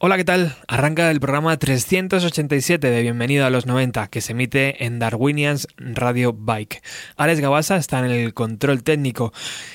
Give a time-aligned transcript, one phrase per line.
[0.00, 0.54] Hola, ¿qué tal?
[0.68, 6.32] Arranca el programa 387 de Bienvenido a los 90 que se emite en Darwinians Radio
[6.32, 6.84] Bike.
[7.16, 9.32] Alex Gabasa está en el control técnico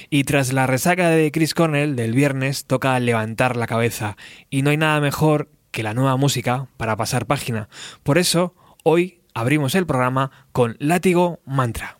[0.09, 4.15] y tras la resaca de Chris Cornell del viernes toca levantar la cabeza
[4.49, 7.67] y no hay nada mejor que la nueva música para pasar página.
[8.03, 11.97] Por eso, hoy abrimos el programa con Látigo Mantra.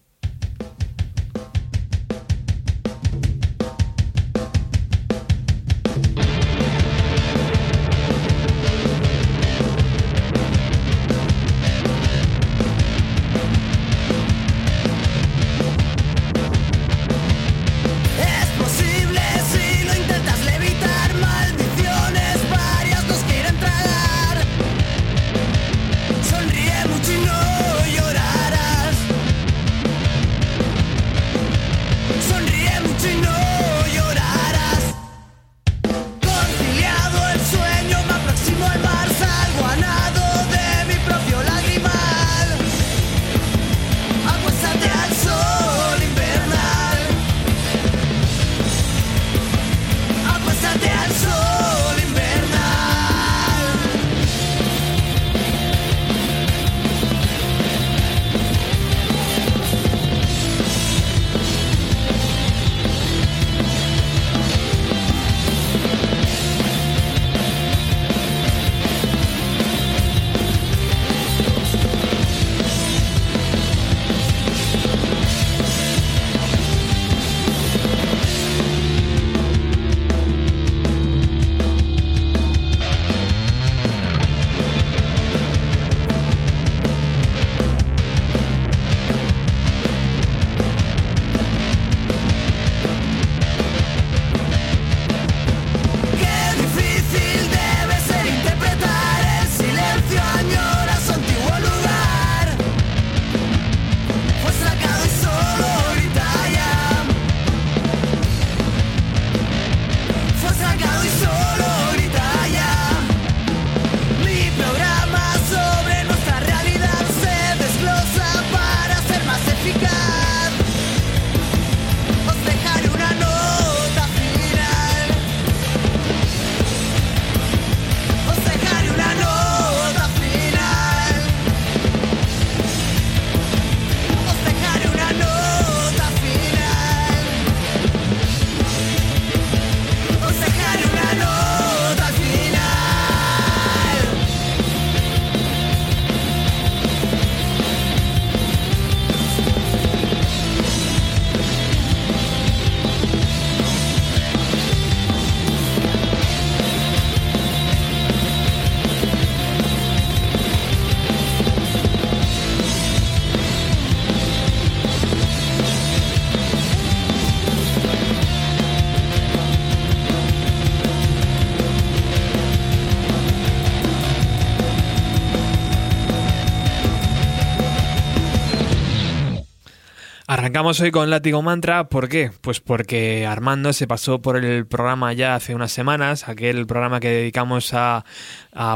[180.54, 182.30] Arrancamos hoy con Látigo Mantra, ¿por qué?
[182.42, 187.10] Pues porque Armando se pasó por el programa ya hace unas semanas, aquel programa que
[187.10, 188.06] dedicamos a,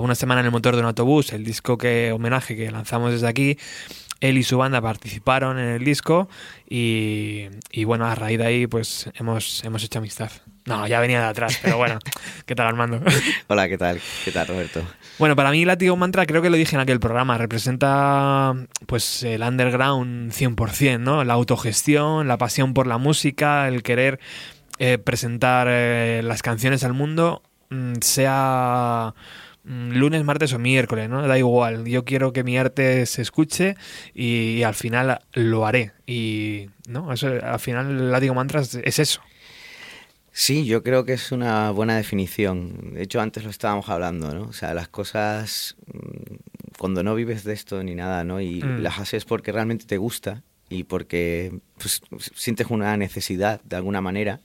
[0.01, 3.27] una semana en el motor de un autobús, el disco que homenaje que lanzamos desde
[3.27, 3.59] aquí.
[4.21, 6.27] Él y su banda participaron en el disco
[6.67, 10.31] y, y bueno, a raíz de ahí pues hemos, hemos hecho amistad.
[10.67, 11.97] No, ya venía de atrás, pero bueno.
[12.45, 13.01] ¿Qué tal, Armando?
[13.47, 14.01] Hola, ¿qué tal?
[14.25, 14.83] ¿Qué tal, Roberto?
[15.17, 18.53] Bueno, para mí Látigo Mantra, creo que lo dije en aquel programa, representa
[18.85, 21.23] pues el underground 100%, ¿no?
[21.23, 24.19] La autogestión, la pasión por la música, el querer
[24.77, 29.15] eh, presentar eh, las canciones al mundo, mm, sea
[29.63, 31.25] mm, lunes, martes o miércoles, ¿no?
[31.25, 31.85] Da igual.
[31.85, 33.77] Yo quiero que mi arte se escuche
[34.13, 35.93] y, al final lo haré.
[36.05, 37.13] Y, ¿no?
[37.13, 39.21] Eso, al final, Látigo Mantra es eso.
[40.39, 42.93] Sí, yo creo que es una buena definición.
[42.93, 44.43] De hecho, antes lo estábamos hablando, ¿no?
[44.43, 46.35] O sea, las cosas, mm,
[46.77, 48.39] cuando no vives de esto ni nada, ¿no?
[48.39, 48.83] Y mm.
[48.83, 52.01] las haces porque realmente te gusta y porque pues,
[52.35, 54.39] sientes una necesidad de alguna manera.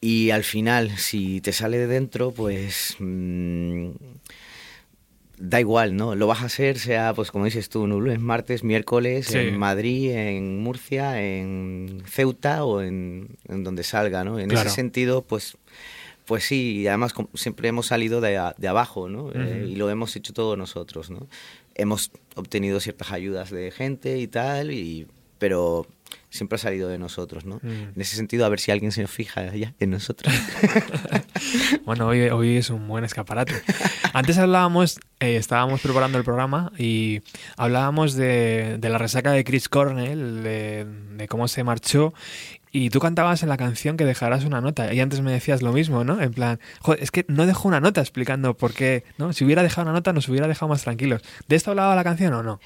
[0.00, 2.96] Y al final, si te sale de dentro, pues...
[2.98, 3.90] Mmm,
[5.38, 6.14] da igual, ¿no?
[6.14, 10.58] Lo vas a hacer, sea, pues como dices tú, lunes, martes, miércoles, en Madrid, en
[10.58, 14.38] Murcia, en Ceuta o en, donde salga, ¿no?
[14.38, 15.58] En ese sentido, pues,
[16.24, 19.30] pues sí, y además siempre hemos salido de, de abajo, ¿no?
[19.34, 21.26] Eh, y lo hemos hecho todos nosotros, ¿no?
[21.74, 25.06] Hemos obtenido ciertas ayudas de gente y tal, y
[25.38, 25.86] pero
[26.30, 27.56] siempre ha salido de nosotros, ¿no?
[27.62, 27.94] Mm.
[27.94, 30.34] En ese sentido, a ver si alguien se fija ya en nosotros.
[31.84, 33.54] bueno, hoy, hoy, es un buen escaparate.
[34.12, 37.22] Antes hablábamos, eh, estábamos preparando el programa y
[37.56, 42.14] hablábamos de, la resaca de Chris Cornell, de, cómo se marchó
[42.72, 44.92] y tú cantabas en la canción que dejarás una nota.
[44.92, 46.20] Y antes me decías lo mismo, ¿no?
[46.20, 49.32] En plan, joder, es que no dejó una nota explicando por qué, ¿no?
[49.32, 51.22] Si hubiera dejado una nota nos hubiera dejado más tranquilos.
[51.48, 52.60] ¿De esto hablaba la canción o no?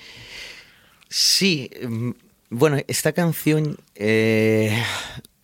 [1.09, 2.11] Sí, mm,
[2.51, 4.77] bueno, esta canción eh,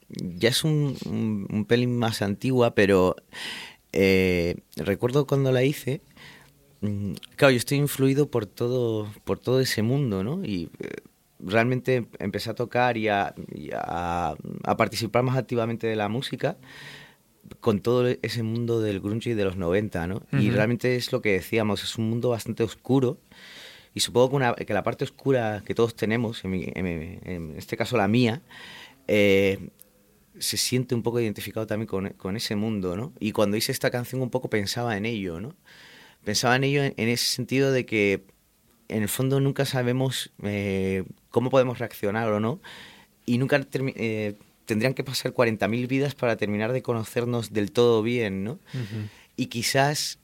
[0.09, 3.15] ya es un, pelín más antigua, pero
[3.93, 6.01] eh, recuerdo cuando la hice.
[6.81, 10.45] Mm, claro, yo estoy influido por todo, por todo ese mundo, ¿no?
[10.45, 10.97] Y eh,
[11.39, 13.33] realmente empecé a tocar y, a,
[14.77, 16.57] participar más activamente de la música
[17.61, 20.23] con todo ese mundo del grunge y de los 90, ¿no?
[20.33, 23.19] Y realmente es lo que decíamos, es un mundo bastante oscuro
[23.97, 28.43] y supongo que, la parte oscura que todos tenemos, en, este caso la mía,
[29.09, 29.71] eh,
[30.39, 33.15] se siente un poco identificado también con, ese mundo, ¿no?
[33.21, 35.55] Y cuando hice esta canción un poco pensaba en ello, ¿no?
[36.25, 38.23] Pensaba en ello en, ese sentido de que
[38.89, 42.61] en el fondo nunca sabemos eh, cómo podemos reaccionar o no
[43.25, 44.35] y nunca eh,
[44.67, 48.59] tendrían que pasar 40.000 vidas para terminar de conocernos del todo bien, ¿no?
[49.37, 50.19] Y quizás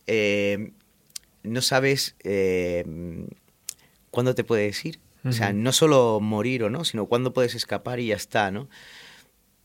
[1.43, 2.17] no sabes
[4.13, 5.01] cuándo te puedes ir.
[5.25, 8.69] O sea, no solo morir o no, sino cuándo puedes escapar y ya está, ¿no?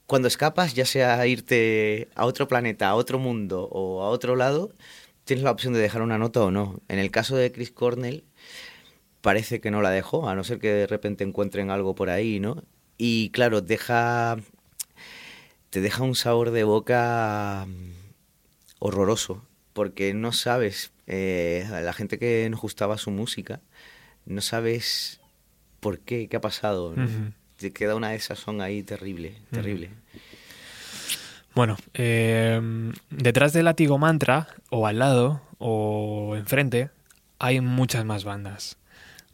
[0.06, 4.72] Cuando escapas, ya sea irte a otro planeta, a otro mundo o a otro lado,
[5.26, 6.80] tienes la opción de dejar una nota o no.
[6.88, 8.24] En el caso de Chris Cornell,
[9.22, 12.40] parece que no la dejó, a no ser que de repente encuentren algo por ahí,
[12.40, 12.64] ¿no?
[12.98, 14.38] Y claro, deja.
[15.72, 17.92] te deja un sabor de boca mm,
[18.80, 19.44] horroroso,
[19.74, 20.92] porque no sabes.
[21.08, 23.60] Eh, la gente que nos gustaba su música
[24.28, 25.20] no sabes
[25.80, 26.94] por qué, qué ha pasado.
[27.58, 29.90] Te queda una de esas son ahí terrible, terrible.
[31.56, 32.62] Bueno, eh,
[33.10, 36.92] detrás del látigo mantra, o al lado, o enfrente,
[37.40, 38.78] hay muchas más bandas.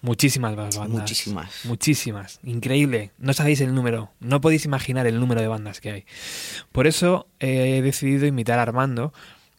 [0.01, 0.99] Muchísimas más bandas.
[0.99, 1.65] Muchísimas.
[1.65, 2.39] Muchísimas.
[2.43, 3.11] Increíble.
[3.17, 4.11] No sabéis el número.
[4.19, 6.05] No podéis imaginar el número de bandas que hay.
[6.71, 9.13] Por eso he decidido invitar a Armando,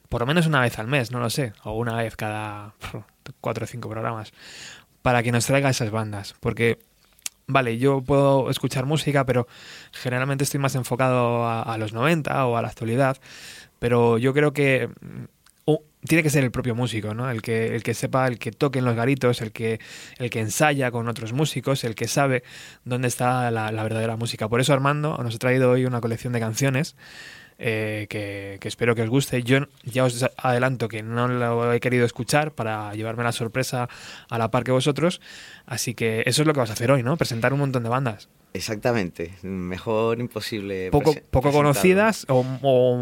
[0.09, 2.75] por lo menos una vez al mes, no lo sé, o una vez cada
[3.41, 4.33] cuatro o cinco programas,
[5.05, 6.35] para que nos traiga esas bandas.
[6.41, 6.79] Porque,
[7.47, 9.47] vale, yo puedo escuchar música, pero
[9.93, 13.19] generalmente estoy más enfocado a, los 90 o a la actualidad.
[13.79, 15.75] Pero yo creo que mm,
[16.09, 17.31] tiene que ser el propio músico, ¿no?
[17.31, 19.79] El que, el que sepa, el que toque en los garitos, el que,
[20.17, 22.43] el que ensaya con otros músicos, el que sabe
[22.87, 24.49] dónde está la, la verdadera música.
[24.49, 26.97] Por eso Armando nos ha traído hoy una colección de canciones
[27.59, 29.43] eh, que, espero que os guste.
[29.43, 33.89] Yo ya os adelanto que no lo he querido escuchar para llevarme la sorpresa
[34.29, 35.21] a la par que vosotros,
[35.67, 37.17] así que eso es lo que vas a hacer hoy, ¿no?
[37.17, 38.29] Presentar un montón de bandas.
[38.53, 40.91] Exactamente, mejor imposible.
[40.91, 42.43] Poco, poco conocidas o,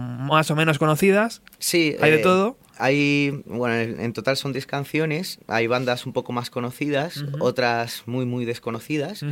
[0.01, 1.43] más o menos conocidas.
[1.59, 2.57] Sí, hay de eh, todo.
[2.79, 5.39] Hay, bueno, en total son 10 canciones.
[5.49, 9.25] Hay bandas un poco más conocidas, otras muy, muy desconocidas.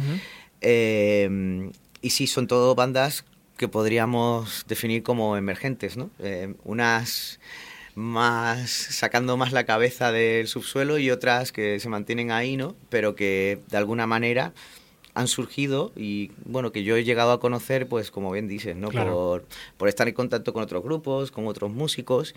[0.60, 1.70] Eh,
[2.02, 3.24] y sí, son todo bandas
[3.60, 6.08] que podríamos definir como emergentes, ¿no?
[6.18, 7.40] Eh, unas
[7.94, 12.74] más sacando más la cabeza del subsuelo y otras que se mantienen ahí, ¿no?
[12.88, 14.54] Pero que de alguna manera
[15.12, 18.90] han surgido y bueno que yo he llegado a conocer pues como bien dices no
[18.90, 19.44] por,
[19.76, 22.36] por, estar en contacto con otros grupos con otros músicos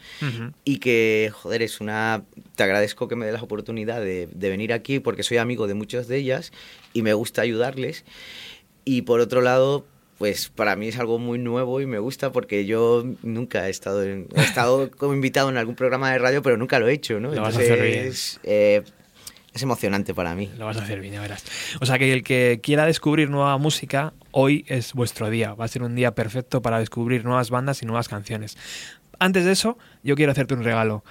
[0.65, 2.23] y que joder es una
[2.55, 5.75] te agradezco que me dé la oportunidad de, de venir aquí porque soy amigo de
[5.75, 6.51] muchas de ellas
[6.93, 8.05] y me gusta ayudarles
[8.85, 9.85] y por otro lado
[10.17, 14.03] pues para mí es algo muy nuevo y me gusta porque yo nunca he estado,
[14.03, 17.33] he estado como invitado en algún programa de radio, pero nunca lo he hecho, ¿no?
[17.33, 18.13] Lo vas a hacer bien.
[18.43, 18.83] Eh,
[19.53, 20.49] es emocionante para mí.
[20.57, 21.43] Lo vas a hacer bien, ya verás.
[21.79, 25.53] O sea que el que quiera descubrir nueva música, hoy es vuestro día.
[25.53, 28.57] Va a ser un día perfecto para descubrir nuevas bandas y nuevas canciones.
[29.19, 31.03] Antes de eso, yo quiero hacerte un regalo.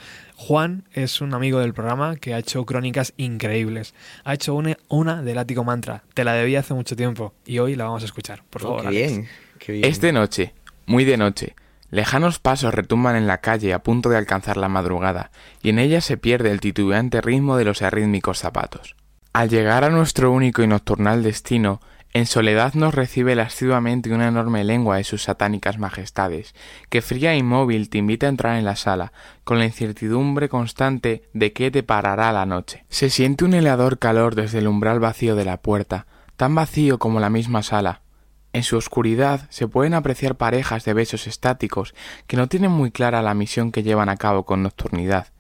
[0.43, 3.95] Juan es un amigo del programa que ha hecho crónicas increíbles.
[4.25, 6.03] Ha hecho una, una del Ático Mantra.
[6.15, 8.43] Te la debía hace mucho tiempo y hoy la vamos a escuchar.
[8.51, 8.83] Por favor.
[8.83, 9.29] qué bien,
[9.61, 9.85] qué bien.
[9.85, 10.53] Es de noche,
[10.85, 11.55] muy de noche.
[11.93, 15.31] Lejanos pasos retumban en la calle a punto de alcanzar la madrugada,
[15.63, 18.97] y en ella se pierde el titubeante ritmo de los arrítmicos zapatos.
[19.33, 21.81] Al llegar a nuestro único y nocturnal destino,
[22.15, 26.55] en soledad nos recibe lascivamente una enorme lengua de sus satánicas majestades,
[26.91, 29.13] que fría e inmóvil te invita a entrar en la sala,
[29.45, 32.85] con la incertidumbre constante de qué te parará la noche.
[32.91, 37.19] Se siente un helador calor desde el umbral vacío de la puerta, tan vacío como
[37.19, 38.03] la misma sala.
[38.53, 41.95] En su oscuridad se pueden apreciar parejas de besos estáticos
[42.27, 45.32] que no tienen muy clara la misión que llevan a cabo con nocturnidad,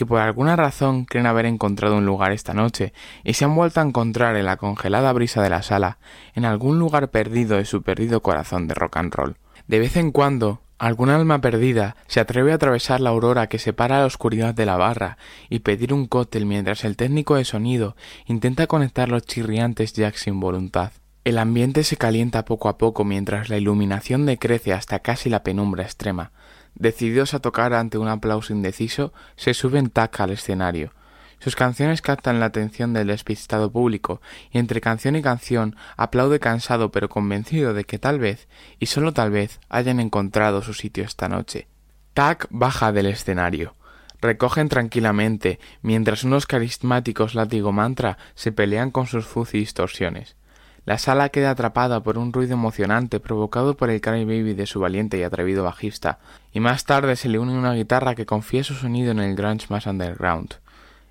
[0.00, 3.80] que por alguna razón creen haber encontrado un lugar esta noche y se han vuelto
[3.80, 5.98] a encontrar en la congelada brisa de la sala,
[6.34, 9.36] en algún lugar perdido de su perdido corazón de rock and roll.
[9.68, 13.98] De vez en cuando, algún alma perdida se atreve a atravesar la aurora que separa
[13.98, 15.18] la oscuridad de la barra
[15.50, 20.40] y pedir un cóctel mientras el técnico de sonido intenta conectar los chirriantes jacks sin
[20.40, 20.92] voluntad.
[21.24, 25.82] El ambiente se calienta poco a poco mientras la iluminación decrece hasta casi la penumbra
[25.82, 26.32] extrema.
[26.80, 30.94] Decididos a tocar ante un aplauso indeciso, se suben tac al escenario.
[31.38, 36.90] Sus canciones captan la atención del despistado público, y entre canción y canción aplaude cansado
[36.90, 41.28] pero convencido de que tal vez, y solo tal vez, hayan encontrado su sitio esta
[41.28, 41.68] noche.
[42.14, 43.74] Tac baja del escenario.
[44.22, 50.34] Recogen tranquilamente, mientras unos carismáticos látigo mantra se pelean con sus fuzz y distorsiones.
[50.86, 54.80] La sala queda atrapada por un ruido emocionante provocado por el cry baby de su
[54.80, 56.18] valiente y atrevido bajista,
[56.52, 59.66] y más tarde se le une una guitarra que confía su sonido en el grunge
[59.68, 60.54] más underground.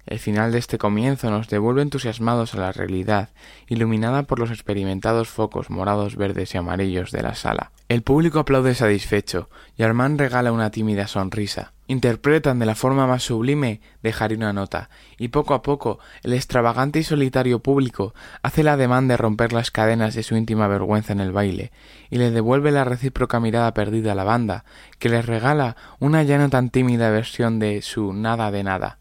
[0.06, 3.30] El final de este comienzo nos devuelve entusiasmados a la realidad,
[3.68, 7.72] iluminada por los experimentados focos morados, verdes y amarillos de la sala.
[7.90, 11.74] El público aplaude satisfecho, y Armand regala una tímida sonrisa.
[11.90, 17.00] Interpretan de la forma más sublime dejar una nota, y poco a poco el extravagante
[17.00, 21.20] y solitario público hace la demanda de romper las cadenas de su íntima vergüenza en
[21.20, 21.72] el baile,
[22.12, 24.66] y le devuelve la recíproca mirada perdida a la banda,
[25.00, 29.00] que les regala una ya no tan tímida versión de su nada de nada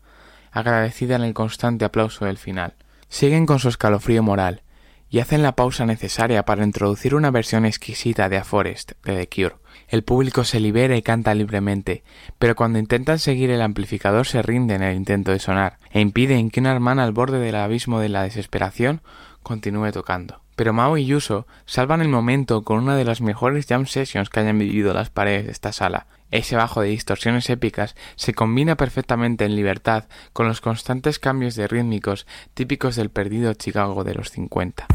[0.50, 2.75] agradecida en el constante aplauso del final.
[3.11, 4.62] Siguen con su escalofrío moral
[5.11, 9.29] y hacen la pausa necesaria para introducir una versión exquisita de A Forest de The
[9.29, 9.57] Cure.
[9.88, 12.03] El público se libera y canta libremente,
[12.38, 16.50] pero cuando intentan seguir el amplificador se rinde en el intento de sonar e impiden
[16.50, 19.00] que una hermana al borde del abismo de la desesperación
[19.43, 20.43] continúe tocando.
[20.57, 24.41] Pero Mao y Yuso salvan el momento con una de las mejores jam sessions que
[24.41, 29.44] hayan vivido las paredes de esta sala, ese bajo de distorsiones épicas se combina perfectamente
[29.44, 34.87] en libertad con los constantes cambios de rítmicos típicos del perdido Chicago de los 50.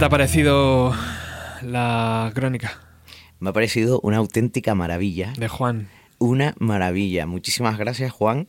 [0.00, 0.94] Te ha parecido
[1.60, 2.80] la crónica?
[3.38, 5.34] Me ha parecido una auténtica maravilla.
[5.36, 5.90] De Juan.
[6.18, 7.26] Una maravilla.
[7.26, 8.48] Muchísimas gracias, Juan.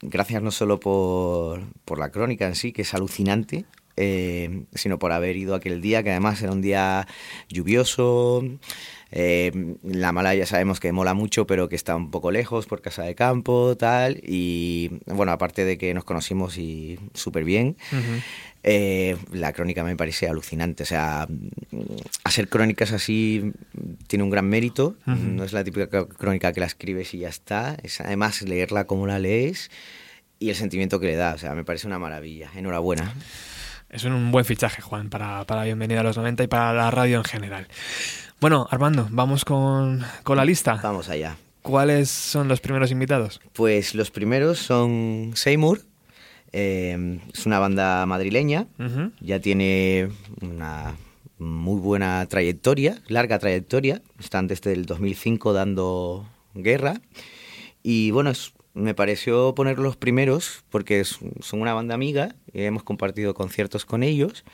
[0.00, 3.64] Gracias no solo por, por la crónica en sí, que es alucinante,
[4.00, 7.08] eh, sino por haber ido aquel día, que además era un día
[7.48, 8.44] lluvioso.
[9.10, 12.80] Eh, la mala ya sabemos que mola mucho, pero que está un poco lejos por
[12.80, 14.20] casa de campo, tal.
[14.22, 17.76] Y bueno, aparte de que nos conocimos y súper bien,
[18.62, 20.84] eh, la crónica me parece alucinante.
[20.84, 21.26] O sea,
[22.22, 23.52] hacer crónicas así
[24.06, 24.96] tiene un gran mérito.
[25.06, 27.76] No es la típica crónica que la escribes y ya está.
[27.82, 29.72] Es además leerla como la lees
[30.38, 31.34] y el sentimiento que le da.
[31.34, 32.50] O sea, me parece una maravilla.
[32.54, 33.12] Enhorabuena.
[33.90, 37.16] Es un buen fichaje, Juan, para, para Bienvenida a los 90 y para la radio
[37.16, 37.68] en general.
[38.38, 40.78] Bueno, Armando, vamos con, con la lista.
[40.82, 41.36] Vamos allá.
[41.62, 43.40] ¿Cuáles son los primeros invitados?
[43.54, 45.80] Pues los primeros son Seymour,
[46.52, 48.66] eh, es una banda madrileña,
[49.20, 50.10] ya tiene
[50.40, 50.94] una
[51.38, 57.00] muy buena trayectoria, larga trayectoria, están desde el 2005 dando guerra
[57.82, 58.32] y bueno,
[58.78, 64.44] me pareció poner los primeros porque son una banda amiga, hemos compartido conciertos con ellos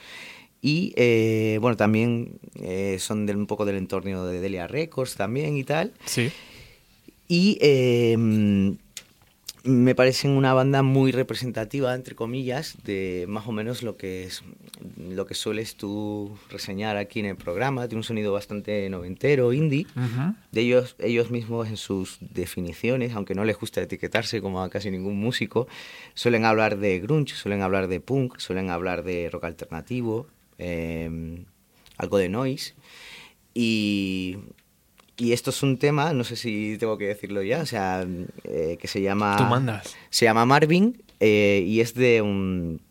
[0.61, 5.63] y eh, bueno, también eh, son un poco del entorno de Delia Records también y
[5.63, 5.93] tal.
[6.05, 6.31] Sí.
[7.27, 8.17] Y eh,
[9.65, 14.43] me parecen una banda muy representativa, entre comillas, de más o menos lo que es
[14.97, 17.87] lo que sueles tú reseñar aquí en el programa.
[17.87, 19.87] Tiene un sonido bastante noventero, indie.
[20.51, 24.91] De ellos, ellos mismos en sus definiciones, aunque no les gusta etiquetarse como a casi
[24.91, 25.67] ningún músico,
[26.13, 30.27] suelen hablar de grunge, suelen hablar de punk, suelen hablar de rock alternativo,
[30.59, 31.43] eh,
[31.97, 32.75] algo de noise.
[33.53, 34.37] Y
[35.17, 38.05] y esto es un tema, no sé si tengo que decirlo ya, o sea,
[38.43, 39.37] eh, que se llama...
[39.37, 39.95] Tú mandas.
[40.09, 42.81] Se llama Marvin eh, y es de un...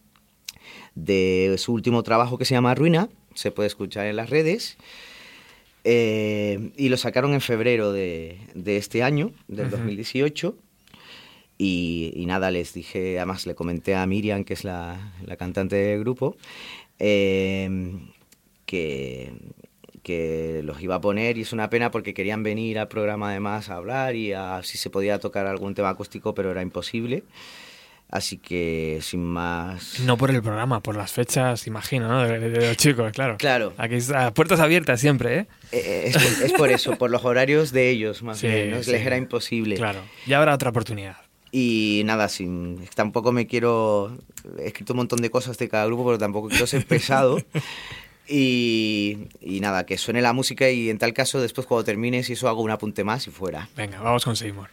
[0.95, 4.79] de su último trabajo que se llama Ruina, se puede escuchar en las redes.
[5.85, 10.57] Eh, y lo sacaron en febrero de, de este año, del 2018.
[11.59, 15.77] Y, y, nada, les dije, además le comenté a Miriam, que es la, la cantante
[15.77, 16.37] del grupo,
[16.99, 19.33] que,
[20.05, 23.71] que los iba a poner y es una pena porque querían venir al programa además
[23.71, 27.25] a hablar y a si se podía tocar algún tema acústico, pero era imposible.
[28.11, 29.99] Así que sin más.
[30.01, 32.23] No por el programa, por las fechas, imagino, ¿no?
[32.23, 33.39] De, los chicos, claro.
[33.39, 33.73] Claro.
[33.77, 35.47] Aquí está, puertas abiertas siempre, ¿eh?
[35.73, 38.71] eh, eh es, por, eso, por los horarios de ellos, más bien.
[38.71, 38.77] ¿no?
[38.77, 39.75] Les era imposible.
[39.77, 40.01] Claro.
[40.27, 41.17] Ya habrá otra oportunidad.
[41.51, 44.17] Y nada, sin, tampoco me quiero.
[44.59, 47.39] He escrito un montón de cosas de cada grupo, pero tampoco quiero ser pesado.
[48.27, 49.29] Y,
[49.61, 52.63] nada, que suene la música y en tal caso después cuando termines y eso hago
[52.63, 53.69] un apunte más y fuera.
[53.77, 54.69] Venga, vamos con Seymour.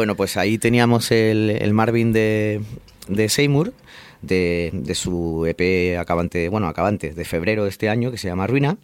[0.00, 2.62] Bueno, pues ahí teníamos el, Marvin de,
[3.28, 3.74] Seymour,
[4.22, 8.46] de, de, su EP acabante, bueno, acabante de febrero de este año, que se llama
[8.46, 8.78] Ruina.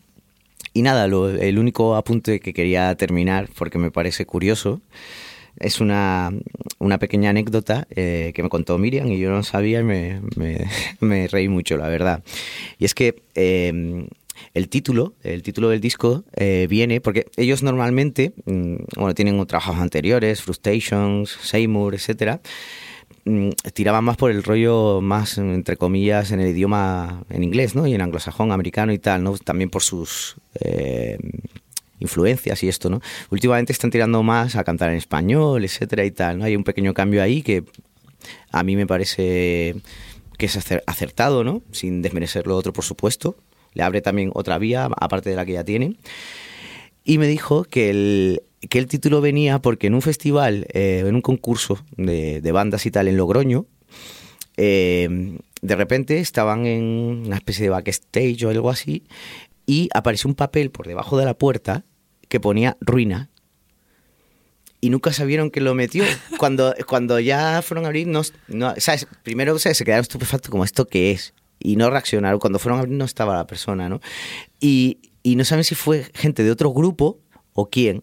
[0.75, 4.83] Y nada, el único apunte que quería terminar, porque me parece curioso,
[5.59, 6.35] es una,
[7.01, 10.21] pequeña anécdota eh, que me contó Miriam y yo no sabía y me,
[11.01, 12.23] me, reí mucho, la verdad.
[12.79, 14.09] Y es que em,
[14.55, 19.77] el título, el título del disco eh, viene porque ellos normalmente, mm, bueno, tienen trabajos
[19.77, 22.41] anteriores, Frustrations, Seymour, etcétera,
[23.25, 27.87] mm, tiraban más por el rollo más, entre comillas, en el idioma en inglés, ¿no?
[27.87, 29.37] Y en anglosajón, americano y tal, ¿no?
[29.39, 31.19] También por sus eh,
[31.99, 33.01] influencias y esto, ¿no?
[33.31, 36.45] Últimamente están tirando más a cantar en español, etcétera y tal, ¿no?
[36.45, 37.65] Hay un pequeño cambio ahí que
[38.51, 39.77] a mí me parece
[40.39, 41.63] que es acertado, ¿no?
[41.73, 43.37] Sin desmerecer lo otro, por supuesto.
[43.77, 45.97] Le abre también otra vía, aparte de la que ya tiene.
[47.05, 51.15] Y me dijo que el, que el título venía porque en un festival, eh, en
[51.15, 53.67] un concurso de, bandas y tal en Logroño,
[54.57, 56.85] eh, de repente estaban en
[57.27, 59.05] una especie de backstage o algo así
[59.67, 61.85] y apareció un papel por debajo de la puerta
[62.29, 63.29] que ponía ruina.
[64.81, 66.05] Y nunca sabieron que lo metió.
[66.39, 68.23] Cuando, cuando ya fueron a abrir, no,
[68.79, 69.07] ¿sabes?
[69.23, 71.35] primero se quedaron estupefactos como esto qué es.
[71.59, 72.39] Y no reaccionaron.
[72.39, 74.01] Cuando fueron a abrir no estaba la persona, ¿no?
[74.61, 77.19] Y, y no saben si fue gente de otro grupo
[77.53, 78.03] o quién.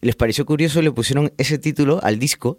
[0.00, 2.58] Les pareció curioso y le pusieron ese título al disco.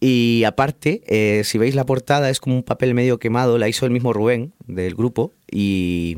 [0.00, 3.84] Y aparte, eh, si veis la portada, es como un papel medio quemado, la hizo
[3.84, 5.32] el mismo Rubén del grupo.
[5.50, 6.16] Y,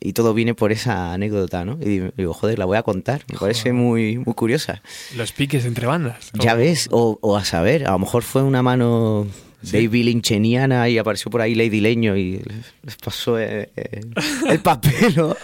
[0.00, 1.78] y todo viene por esa anécdota, ¿no?
[1.80, 4.82] Y digo, joder, la voy a contar, me parece muy, muy curiosa.
[5.16, 6.30] Los piques entre bandas.
[6.34, 9.26] Ya ves, o, a saber, a lo mejor fue una mano
[9.72, 12.42] Baby Lyncheniana y apareció por ahí Lady Leño y
[12.82, 14.00] les pasó eh, eh,
[14.48, 15.36] el papel, ¿no?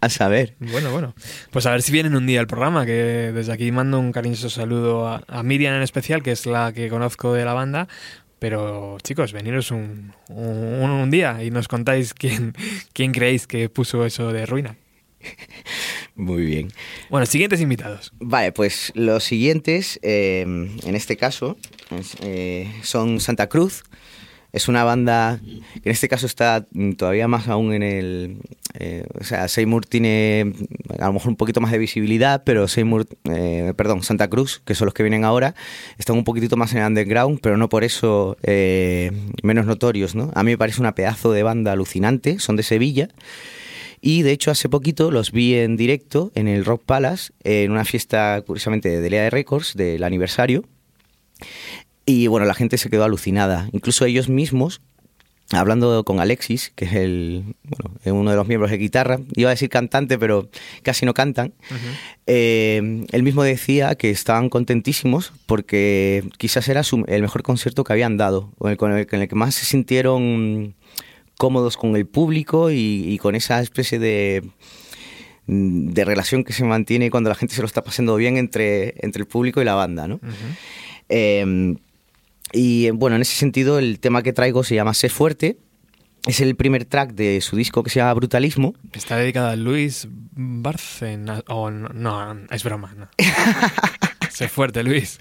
[0.00, 0.54] A saber.
[0.58, 1.14] Bueno, bueno.
[1.50, 4.50] Pues a ver si vienen un día al programa, que desde aquí mando un cariñoso
[4.50, 7.88] saludo a, a Miriam en especial, que es la que conozco de la banda,
[8.38, 12.54] pero chicos, veniros un, un, día y nos contáis quién,
[12.92, 14.76] quién creéis que puso eso de ruina.
[16.14, 16.68] Muy bien.
[17.10, 18.12] Bueno, siguientes invitados.
[18.20, 21.56] Vale, pues los siguientes, eh, en este caso,
[22.20, 23.84] eh, son Santa Cruz,
[24.52, 28.38] es una banda que en este caso está todavía más aún en el...
[28.78, 30.52] Eh, o sea, Seymour tiene
[30.98, 34.74] a lo mejor un poquito más de visibilidad, pero Seymour, eh, perdón, Santa Cruz, que
[34.74, 35.54] son los que vienen ahora,
[35.98, 40.30] están un poquitito más en el underground, pero no por eso eh, menos notorios, ¿no?
[40.34, 43.08] A mí me parece una pedazo de banda alucinante, son de Sevilla.
[44.00, 47.84] Y de hecho hace poquito los vi en directo en el Rock Palace, en una
[47.84, 50.64] fiesta curiosamente de Lea Records, del aniversario.
[52.08, 53.68] Y bueno, la gente se quedó alucinada.
[53.72, 54.80] Incluso ellos mismos,
[55.50, 59.52] hablando con Alexis, que es el, bueno, uno de los miembros de guitarra, iba a
[59.52, 60.48] decir cantante, pero
[60.82, 61.52] casi no cantan,
[62.26, 68.16] eh, él mismo decía que estaban contentísimos porque quizás era el mejor concierto que habían
[68.16, 70.74] dado, con el, con el, que más se sintieron
[71.36, 74.42] cómodos con el público y, con esa especie de
[75.50, 79.22] de relación que se mantiene cuando la gente se lo está pasando bien entre, entre
[79.22, 80.20] el público y la banda, ¿no?
[81.10, 85.58] Y bueno, en ese sentido, el tema que traigo se llama Sé Fuerte.
[86.26, 88.74] Es el primer track de su disco que se llama Brutalismo.
[88.92, 91.42] Está dedicada a Luis Barcena.
[91.48, 92.94] Oh, no, es broma.
[92.96, 93.08] No.
[94.30, 95.18] sé fuerte, Luis.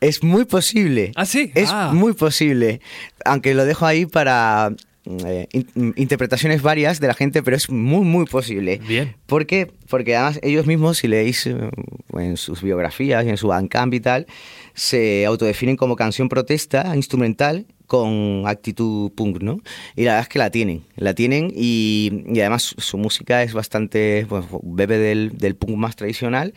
[0.00, 1.12] Es muy posible.
[1.16, 1.52] Ah, sí.
[1.54, 1.90] Es ah.
[1.92, 2.80] muy posible.
[3.24, 4.72] Aunque lo dejo ahí para
[5.06, 8.80] eh, interpretaciones varias de la gente, pero es muy, muy posible.
[8.86, 9.14] Bien.
[9.26, 9.70] ¿Por qué?
[9.88, 11.70] Porque además ellos mismos, si leéis eh,
[12.14, 14.26] en sus biografías y en su Bandcamp y tal,
[14.74, 19.60] se autodefinen como canción protesta instrumental con actitud punk, ¿no?
[19.94, 24.26] Y la verdad es que la tienen, la tienen y, además su música es bastante,
[24.28, 26.52] pues, bebe del, del punk más tradicional,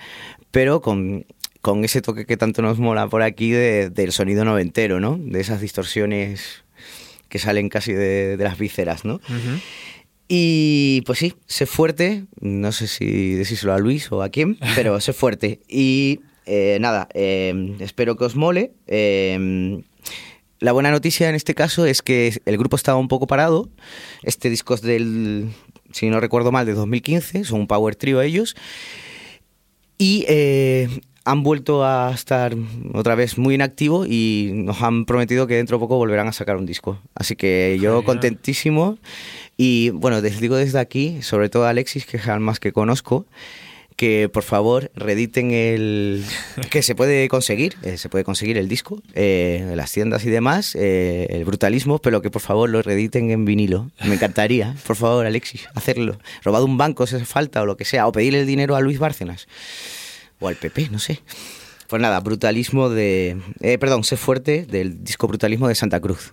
[0.50, 1.26] pero con,
[1.62, 5.20] con ese toque que tanto nos mola por aquí del sonido noventero, ¿no?
[5.22, 6.64] De esas distorsiones
[7.30, 9.22] que salen casi de, las vísceras, ¿no?
[10.28, 15.00] Y pues sí, sé fuerte, no sé si decírselo a Luis o a quién, pero
[15.00, 15.60] sé fuerte.
[15.68, 18.74] Y eh, nada, eh, espero que os mole.
[18.86, 19.82] Eh,
[20.60, 23.70] la buena noticia en este caso es que el grupo estaba un poco parado.
[24.22, 25.50] Este disco es del,
[25.92, 28.56] si no recuerdo mal, de 2015, son un power trio ellos.
[29.98, 30.26] Y
[31.26, 32.56] han vuelto a estar
[32.94, 36.58] otra vez muy inactivo y nos han prometido que dentro de poco volverán a sacar
[36.58, 37.00] un disco.
[37.16, 38.98] Así que yo contentísimo.
[39.58, 42.72] Y bueno, les digo desde aquí, sobre todo a Alexis, que es el más que
[42.72, 43.26] conozco,
[44.00, 46.24] que por favor rediten el
[46.72, 50.30] que se puede conseguir eh, se puede conseguir el disco eh, en las tiendas y
[50.30, 53.92] demás eh, el brutalismo pero que por favor lo rediten en vinilo.
[54.06, 54.74] Me encantaría.
[54.88, 56.18] Por favor Alexis hacerlo.
[56.44, 58.80] Robado un banco si hace falta o lo que sea o pedirle el dinero a
[58.80, 59.48] Luis Bárcenas
[60.40, 61.22] o al PP no sé
[61.88, 63.38] Pues nada, brutalismo de.
[63.62, 66.32] Eh, perdón, sé fuerte del disco Brutalismo de Santa Cruz.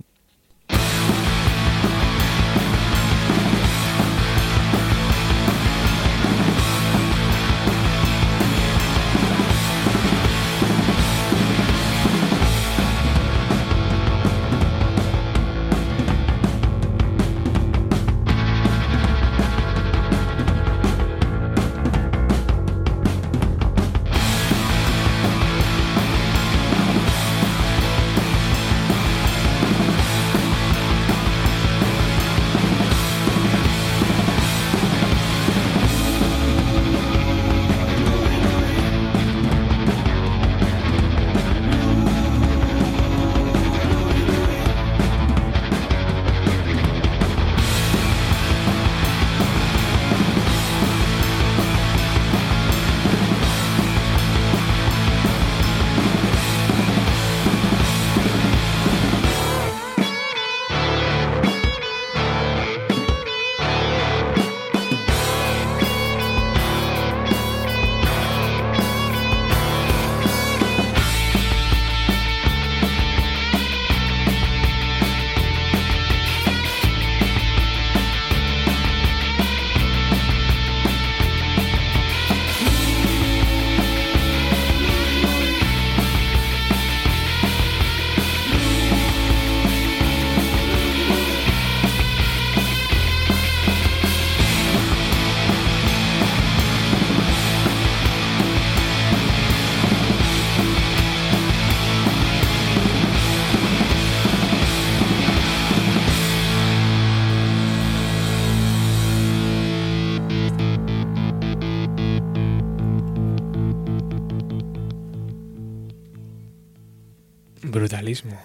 [118.06, 118.40] Brutalismo.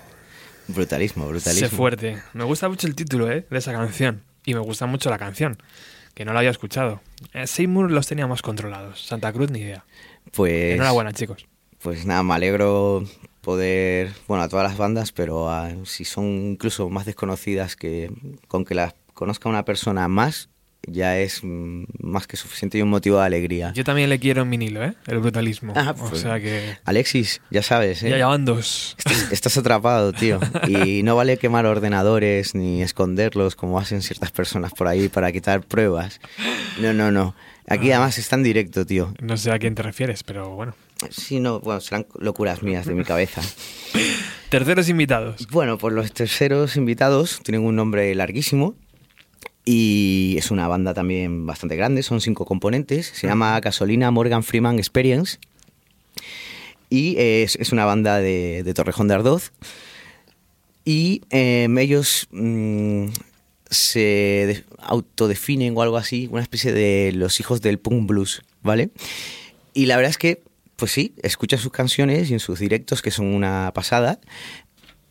[0.67, 1.69] Brutalismo, brutalismo.
[1.69, 2.17] Sé fuerte.
[2.33, 3.45] Me gusta mucho el título ¿eh?
[3.47, 4.23] de esa canción.
[4.43, 5.57] Y me gusta mucho la canción,
[6.15, 6.99] que no la había escuchado.
[7.33, 9.05] Eh, Seymour los teníamos controlados.
[9.05, 9.85] Santa Cruz ni idea.
[10.31, 10.73] Pues.
[10.73, 11.45] Enhorabuena, chicos.
[11.79, 13.05] Pues nada, me alegro
[13.41, 15.47] poder, bueno, a todas las bandas, pero
[15.85, 18.11] si son incluso más desconocidas que
[18.47, 20.49] con que las conozca una persona más,
[20.87, 23.71] ya es mm, más que suficiente y un motivo de alegría.
[23.73, 24.93] Yo también le quiero en vinilo, ¿eh?
[25.07, 25.73] El brutalismo.
[25.75, 26.77] Ah, o pues, sea que...
[26.85, 28.09] Alexis, ya sabes, ¿eh?
[28.09, 28.95] Ya llevan dos.
[28.97, 30.39] Estás, estás atrapado, tío.
[30.67, 35.61] Y no vale quemar ordenadores ni esconderlos como hacen ciertas personas por ahí para quitar
[35.61, 36.19] pruebas.
[36.79, 37.35] No, no, no.
[37.67, 37.97] Aquí Ah.
[37.97, 39.13] además está en directo, tío.
[39.21, 40.73] No sé a quién te refieres, pero bueno.
[41.09, 43.41] Sí, no, bueno, serán locuras mías de mi cabeza.
[44.49, 45.47] Terceros invitados.
[45.49, 48.75] Bueno, pues los terceros invitados tienen un nombre larguísimo
[49.65, 53.07] y es una banda también bastante grande, son cinco componentes.
[53.13, 55.37] Se llama Gasolina Morgan Freeman Experience
[56.89, 59.51] y es, es una banda de, de Torrejón de Ardoz.
[60.83, 63.07] Y eh, ellos mm,
[63.69, 68.89] se de- autodefinen o algo así, una especie de los hijos del punk blues, ¿vale?
[69.73, 70.41] Y la verdad es que,
[70.75, 74.19] pues sí, escucha sus canciones y en sus directos, que son una pasada,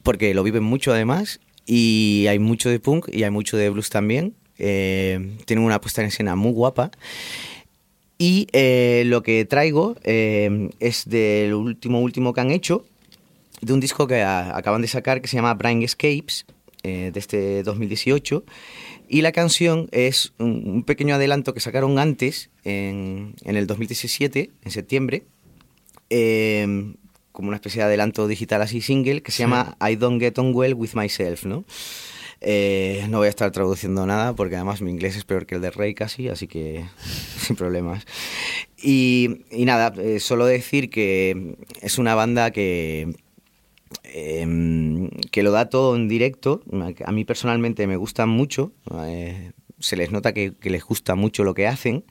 [0.03, 3.91] porque lo viven mucho además, y hay mucho de punk y hay mucho de blues
[3.91, 4.35] también.
[4.61, 6.91] Eh, tienen una puesta en escena muy guapa.
[8.19, 12.85] Y eh, lo que traigo eh, es del último, último que han hecho,
[13.63, 16.45] de un disco que a- acaban de sacar que se llama Brain Escapes,
[16.83, 18.45] eh, de este 2018.
[19.09, 24.51] Y la canción es un, un pequeño adelanto que sacaron antes, en, en el 2017,
[24.65, 25.25] en septiembre,
[26.11, 26.93] eh,
[27.33, 29.43] como una especie de adelanto digital así single, que se Sí.
[29.45, 31.65] llama I Don't Get On Well With Myself, ¿no?
[32.43, 35.61] Eh, no voy a estar traduciendo nada porque además mi inglés es peor que el
[35.61, 36.87] de Rey casi, así que
[37.39, 38.05] sin problemas.
[38.83, 43.15] Y, y nada, eh, solo decir que es una banda que,
[44.05, 46.63] em, que lo da todo en directo.
[47.05, 48.73] A mí personalmente me gustan mucho,
[49.07, 52.05] eh, se les nota que, les gusta mucho lo que hacen.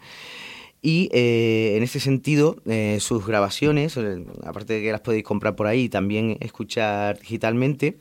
[0.82, 2.56] Y en este sentido,
[3.00, 3.98] sus grabaciones,
[4.46, 7.98] aparte de que las podéis comprar por ahí, también escuchar digitalmente,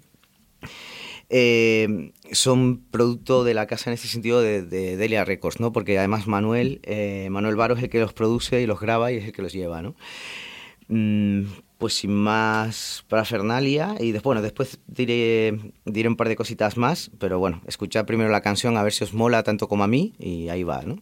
[1.31, 5.73] eh, son producto de la casa en ese sentido de, de Delia Records, ¿no?
[5.73, 9.17] Porque además Manuel, eh, Manuel Varo es el que los produce y los graba y
[9.17, 9.95] es el que los lleva, ¿no?
[10.89, 11.43] Mm,
[11.77, 17.11] pues sin más parafernalia y después, bueno, después diré, diré un par de cositas más,
[17.19, 20.15] pero bueno, escuchad primero la canción a ver si os mola tanto como a mí
[20.19, 20.99] y ahí va, ¿no?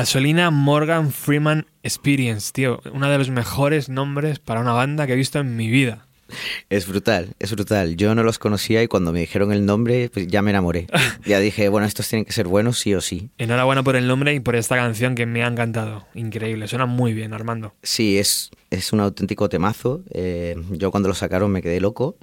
[0.00, 2.80] Gasolina Morgan Freeman Experience, tío.
[2.90, 6.06] Uno de los mejores nombres para una banda que he visto en mi vida.
[6.70, 7.96] Es brutal, es brutal.
[7.96, 10.86] Yo no los conocía y cuando me dijeron el nombre, pues ya me enamoré.
[11.26, 13.28] ya dije, bueno, estos tienen que ser buenos sí o sí.
[13.36, 16.06] Enhorabuena por el nombre y por esta canción que me ha encantado.
[16.14, 17.74] Increíble, suena muy bien, Armando.
[17.82, 20.02] Sí, es, es un auténtico temazo.
[20.12, 22.16] Eh, yo cuando lo sacaron me quedé loco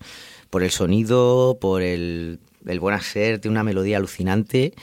[0.50, 4.74] por el sonido, por el, el buen hacer, tiene una melodía alucinante.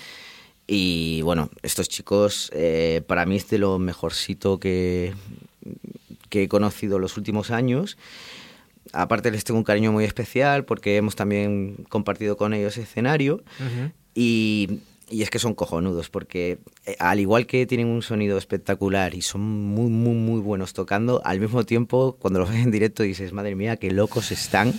[0.66, 5.12] Y bueno, estos chicos eh, para mí es de lo mejorcito que,
[6.30, 7.98] que he conocido los últimos años.
[8.92, 13.42] Aparte les tengo un cariño muy especial porque hemos también compartido con ellos escenario.
[14.14, 19.14] Y, y, es que son cojonudos porque eh, al igual que tienen un sonido espectacular
[19.14, 23.02] y son muy, muy, muy buenos tocando, al mismo tiempo cuando los ves en directo
[23.02, 24.72] dices, madre mía, qué locos están,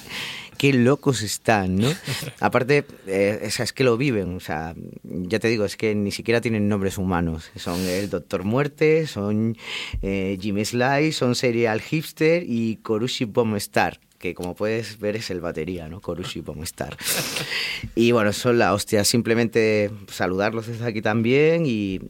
[0.57, 1.89] qué locos están, ¿no?
[2.39, 6.41] Aparte, eh, es que lo viven, o sea, ya te digo, es que ni siquiera
[6.41, 9.57] tienen nombres humanos, son el Doctor Muerte, son
[10.01, 15.29] eh, Jimmy Sly, son Serial Hipster y Korushi Bomb Star que como puedes ver es
[15.29, 16.01] el batería, ¿no?
[16.01, 16.97] Korushi Star.
[17.95, 19.03] Y bueno, son la hostia.
[19.03, 22.01] Simplemente saludarlos desde aquí también y,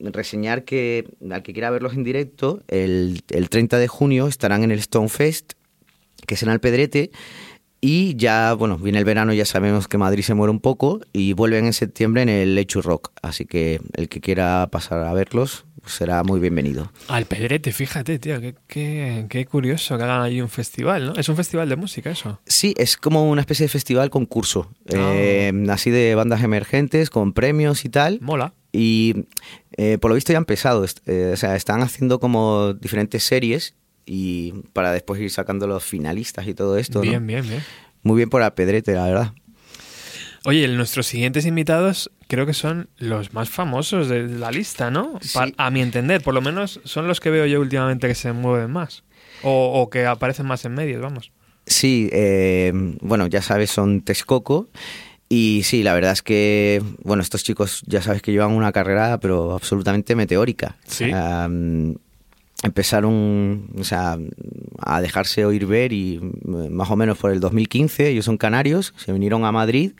[0.00, 4.70] reseñar que al que quiera verlos en directo, el, el 30 de junio estarán en
[4.70, 5.52] el Stone Fest,
[6.26, 7.10] que es en Alpedrete.
[7.80, 11.32] Y ya, bueno, viene el verano, ya sabemos que Madrid se muere un poco y
[11.34, 13.12] vuelven en septiembre en el Lechu Rock.
[13.22, 16.92] Así que el que quiera pasar a verlos, será muy bienvenido.
[17.08, 21.14] Al Pedrete, fíjate, tío, qué, qué, curioso que hagan ahí un festival, ¿no?
[21.14, 22.40] Es un festival de música eso.
[22.46, 25.12] Sí, es como una especie de festival concurso, ah.
[25.14, 28.18] eh, así de bandas emergentes, con premios y tal.
[28.20, 28.54] Mola.
[28.72, 29.26] Y
[29.76, 33.74] eh, por lo visto ya han empezado, eh, o sea, están haciendo como diferentes series
[34.06, 37.00] y para después ir sacando los finalistas y todo esto.
[37.00, 37.62] Bien, bien, bien.
[38.02, 39.32] Muy bien por Pedrete, la verdad.
[40.44, 45.18] Oye, nuestros siguientes invitados creo que son los más famosos de la lista, ¿no?
[45.58, 48.70] a mi entender, por lo menos son los que veo yo últimamente que se mueven
[48.70, 49.04] más.
[49.42, 51.30] O, que aparecen más en medios, vamos.
[51.66, 52.72] Sí, eh,
[53.02, 54.70] bueno, ya sabes, son Texcoco.
[55.28, 59.20] Y sí, la verdad es que, bueno, estos chicos ya sabes que llevan una carrera,
[59.20, 60.76] pero absolutamente meteórica.
[60.86, 61.12] Sí.
[61.12, 61.96] Mm,
[62.62, 64.16] empezaron o sea,
[64.78, 68.94] a dejarse oír ver y mm, más o menos por el 2015, ellos son canarios,
[68.96, 69.92] se vinieron a Madrid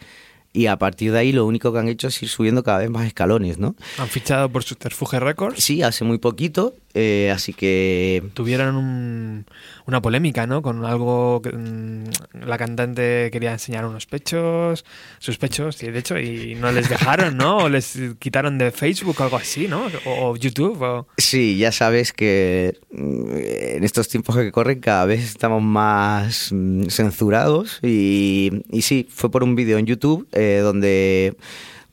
[0.53, 2.91] y a partir de ahí lo único que han hecho es ir subiendo cada vez
[2.91, 3.75] más escalones, ¿no?
[3.99, 5.63] Han fichado por Subterfuge Records.
[5.63, 8.23] Sí, hace muy poquito, eh, así que...
[8.35, 9.47] Tuvieron
[9.87, 10.63] una polémica, ¿no?
[10.63, 12.05] Con algo que mm,
[12.47, 14.85] la cantante quería enseñar unos pechos,
[15.19, 17.59] sus pechos, y de hecho, y no les dejaron, ¿no?
[17.59, 19.87] O les quitaron de Facebook o algo así, ¿no?
[20.07, 21.07] O, YouTube.
[21.19, 23.37] Sí, ya sabes que mm,
[23.77, 29.31] en estos tiempos que corren cada vez estamos más mm, censurados y, y sí, fue
[29.31, 31.37] por un vídeo en YouTube eh, donde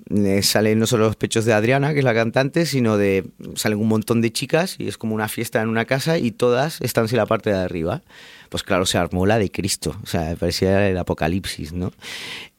[0.10, 3.80] eh, salen no solo los pechos de Adriana, que es la cantante, sino de salen
[3.80, 7.08] un montón de chicas y es como una fiesta en una casa y todas están
[7.10, 8.02] en la parte de arriba.
[8.50, 11.92] Pues claro, se armó la de Cristo, o sea, parecía el apocalipsis, ¿no?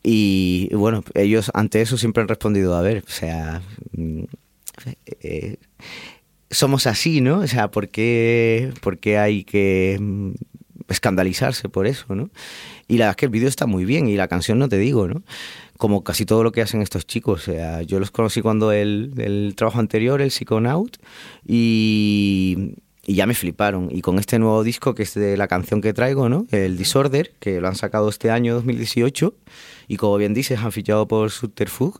[0.03, 3.61] Y, bueno, ellos ante eso siempre han respondido, a ver, o sea,
[3.93, 4.23] mm,
[5.23, 5.57] eh,
[6.51, 7.41] somos así, ¿no?
[7.41, 7.89] O sea, ¿por
[8.81, 10.31] ¿por qué hay que mm,
[10.91, 12.31] escandalizarse por eso, ¿no?
[12.89, 14.79] Y la verdad es que el vídeo está muy bien y la canción no te
[14.79, 15.23] digo, ¿no?
[15.81, 17.49] como casi todo lo que hacen estos chicos.
[17.49, 20.99] O sea, yo los conocí cuando el, el trabajo anterior, el Psychonaut,
[21.45, 22.75] y,
[23.07, 23.89] y ya me fliparon.
[23.91, 26.47] Y con este nuevo disco, que es de la canción que traigo, ¿no?
[26.51, 29.35] El Disorder, que lo han sacado este año 2018,
[29.89, 31.99] y como bien dices, han fichado por Subterfuge.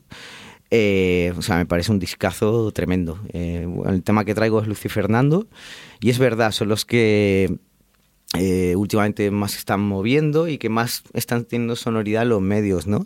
[0.69, 3.19] Eh, o sea, me parece un discazo tremendo.
[3.33, 5.47] Eh, el tema que traigo es Lucy Fernando,
[6.01, 7.57] y es verdad, son los que
[8.37, 13.05] eh, últimamente más se están moviendo y que más están teniendo sonoridad los medios, ¿no?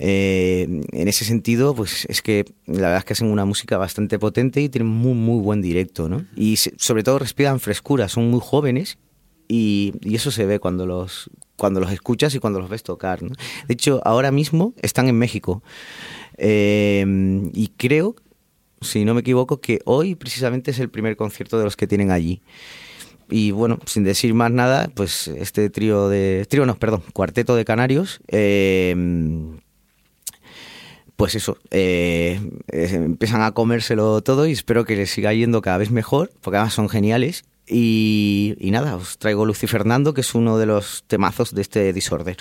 [0.00, 4.18] Eh, en ese sentido, pues es que la verdad es que hacen una música bastante
[4.18, 6.24] potente y tienen muy, muy buen directo, ¿no?
[6.34, 8.98] Y sobre todo respiran frescura, son muy jóvenes
[9.46, 13.30] y, eso se ve cuando los, cuando los escuchas y cuando los ves tocar, ¿no?
[13.68, 15.62] De hecho, ahora mismo están en México
[16.36, 17.04] eh,
[17.54, 18.16] y creo,
[18.80, 22.10] si no me equivoco, que hoy precisamente es el primer concierto de los que tienen
[22.10, 22.42] allí.
[23.30, 26.46] Y bueno, sin decir más nada, pues este trío de.
[26.48, 28.20] Trío, no, perdón, cuarteto de canarios.
[28.28, 28.94] Eh,
[31.18, 35.90] pues eso, eh, empiezan a comérselo todo y espero que les siga yendo cada vez
[35.90, 37.44] mejor, porque además son geniales.
[37.66, 41.92] Y, y nada, os traigo Lucy Fernando, que es uno de los temazos de este
[41.92, 42.36] Disorder.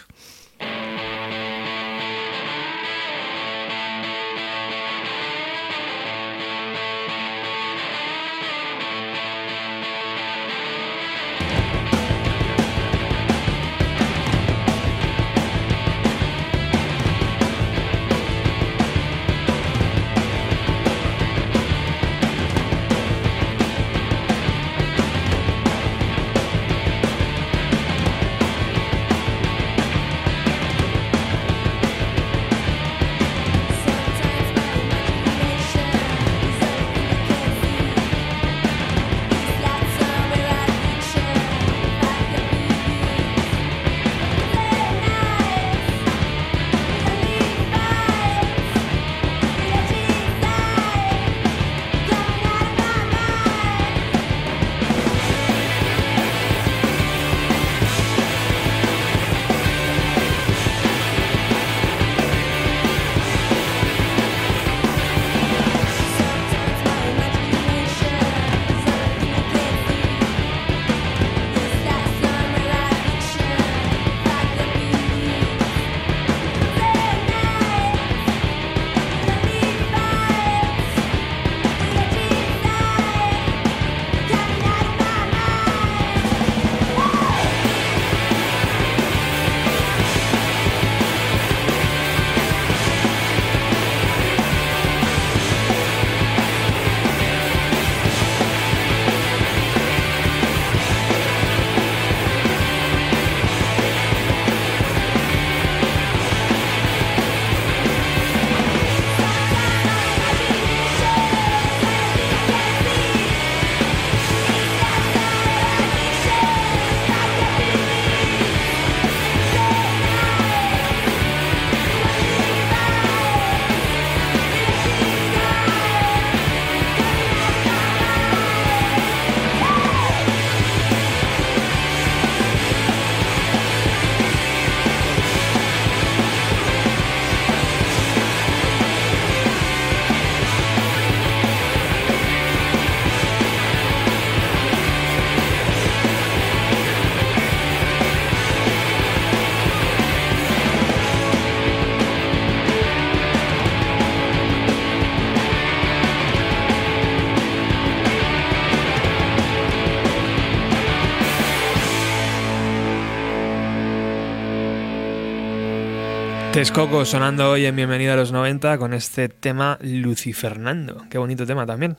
[166.58, 171.06] Texcoco sonando hoy en Bienvenido a los 90 con este tema Lucifernando.
[171.08, 171.98] Qué bonito tema también.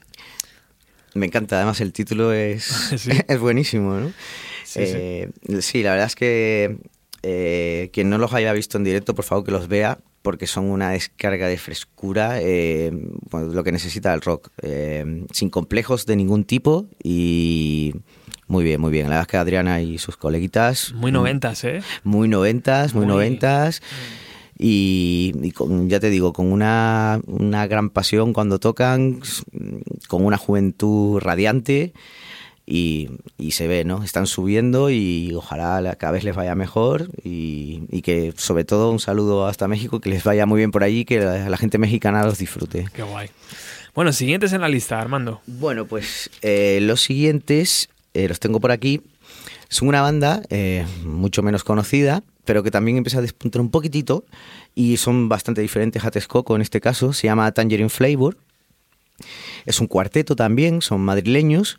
[1.14, 2.92] Me encanta, además el título es,
[3.28, 4.12] es buenísimo, ¿no?
[4.74, 5.30] Eh,
[5.60, 6.76] sí, la verdad es que
[7.22, 10.64] eh, quien no los haya visto en directo, por favor que los vea, porque son
[10.64, 12.90] una descarga de frescura, eh,
[13.30, 14.50] lo que necesita el rock,
[15.30, 17.94] sin complejos de ningún tipo y
[18.48, 19.04] muy bien, muy bien.
[19.04, 20.94] La verdad es que Adriana y sus coleguitas...
[20.94, 21.80] Muy noventas, ¿eh?
[22.02, 23.82] Muy noventas, muy, noventas
[24.58, 25.32] y,
[25.86, 27.20] ya te digo, con una,
[27.68, 29.20] gran pasión cuando tocan,
[30.08, 31.92] con una juventud radiante
[32.66, 33.08] y,
[33.50, 34.02] se ve, ¿no?
[34.02, 39.46] Están subiendo y ojalá cada vez les vaya mejor y, que sobre todo un saludo
[39.46, 42.88] hasta México, que les vaya muy bien por allí, que la, gente mexicana los disfrute.
[42.92, 43.30] Qué guay.
[43.94, 45.40] Bueno, siguientes en la lista, Armando.
[45.46, 49.02] Bueno, pues eh, los siguientes eh, los tengo por aquí.
[49.68, 54.24] Son una banda eh, mucho menos conocida, pero que también empieza a despuntar un poquitito
[54.74, 57.12] y son bastante diferentes a Texcoco en este caso.
[57.12, 58.38] Se llama Tangerine Flavor.
[59.66, 61.78] Es un cuarteto también, son madrileños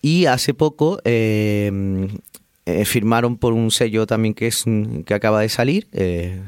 [0.00, 2.06] y hace poco eh,
[2.66, 4.62] eh, firmaron por un sello también que, es,
[5.04, 6.40] que acaba de salir, eh,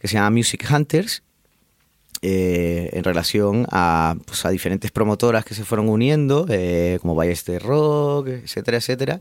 [0.00, 1.24] que se llama Music Hunters.
[2.22, 6.46] en relación a, pues, a diferentes promotoras que se fueron uniendo,
[7.00, 9.18] como Ballester Rock, etcétera, etcétera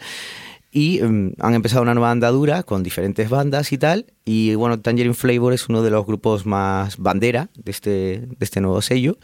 [0.71, 4.05] y em, han empezado una nueva andadura con diferentes bandas y tal.
[4.25, 8.61] Y bueno, Tangerine Flavor es uno de los grupos más bandera de este, de este
[8.61, 9.17] nuevo sello.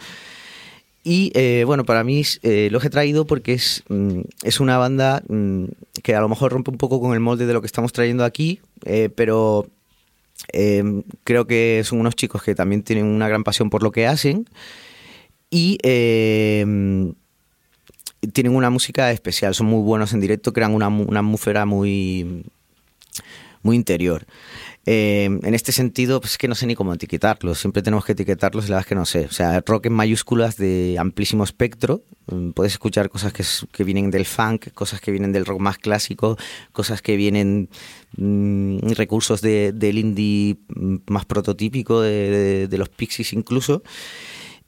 [1.04, 5.22] Y eh, bueno, para mí eh, los he traído porque es, mm, es una banda
[5.28, 5.66] mm,
[6.02, 8.24] que a lo mejor rompe un poco con el molde de lo que estamos trayendo
[8.26, 9.68] aquí, eh, pero
[10.52, 14.08] em, creo que son unos chicos que también tienen una gran pasión por lo que
[14.08, 14.48] hacen.
[15.52, 17.14] Y em,
[18.34, 22.44] tienen una música especial, son muy buenos en directo, crean una, atmósfera muy,
[23.64, 24.26] muy interior.
[24.88, 27.60] Eh, en este sentido, pues es que no sé ni cómo etiquetarlos.
[27.60, 29.26] Siempre tenemos que etiquetarlos y la verdad es que no sé.
[29.26, 32.04] O sea, rock en mayúsculas de amplísimo espectro.
[32.28, 36.38] Mm, puedes escuchar cosas que, vienen del funk, cosas que vienen del rock más clásico,
[36.72, 37.70] cosas que vienen
[38.18, 43.82] mm, recursos del indie mm, más prototípico, de, los Pixies incluso.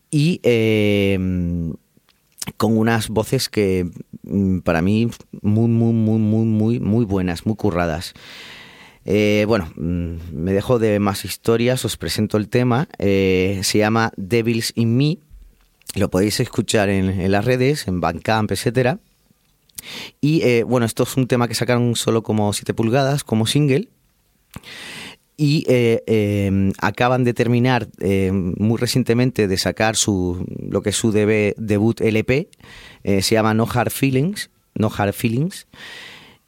[0.09, 1.19] Y eh,
[2.55, 3.89] con unas voces que
[4.23, 5.09] mm, para mí
[5.41, 8.13] muy, muy, muy, muy, muy, muy buenas, muy curradas.
[9.05, 12.87] Eh, bueno, mm, me dejo de más historias, os presento el tema.
[12.99, 15.17] Eh, se llama Devils in Me.
[15.95, 18.99] Lo podéis escuchar en, las redes, en Bandcamp, etcétera.
[20.21, 23.87] Y eh, bueno, esto es un tema que sacaron solo como 7 pulgadas, como single
[25.37, 30.95] y eh, em, acaban de terminar em, muy recientemente de sacar su lo que es
[30.95, 32.49] su debut LP
[33.03, 35.67] eh, se llama No Hard Feelings No Hard Feelings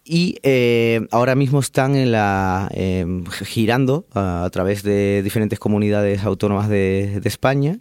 [0.04, 6.68] y eh, ahora mismo están en la em, girando a, través de diferentes comunidades autónomas
[6.68, 7.78] de España.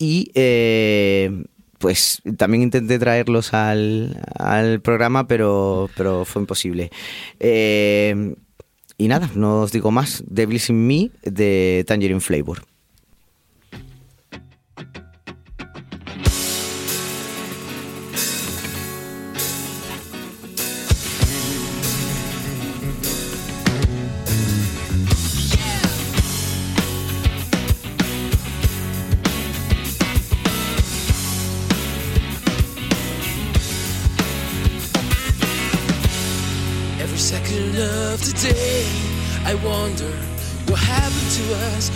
[0.00, 0.32] Y
[1.78, 6.90] pues también intenté traerlos al, al programa pero pero fue imposible
[9.02, 10.22] y nada, no os digo más.
[10.28, 12.62] Devils in Me de Tangerine Flavor.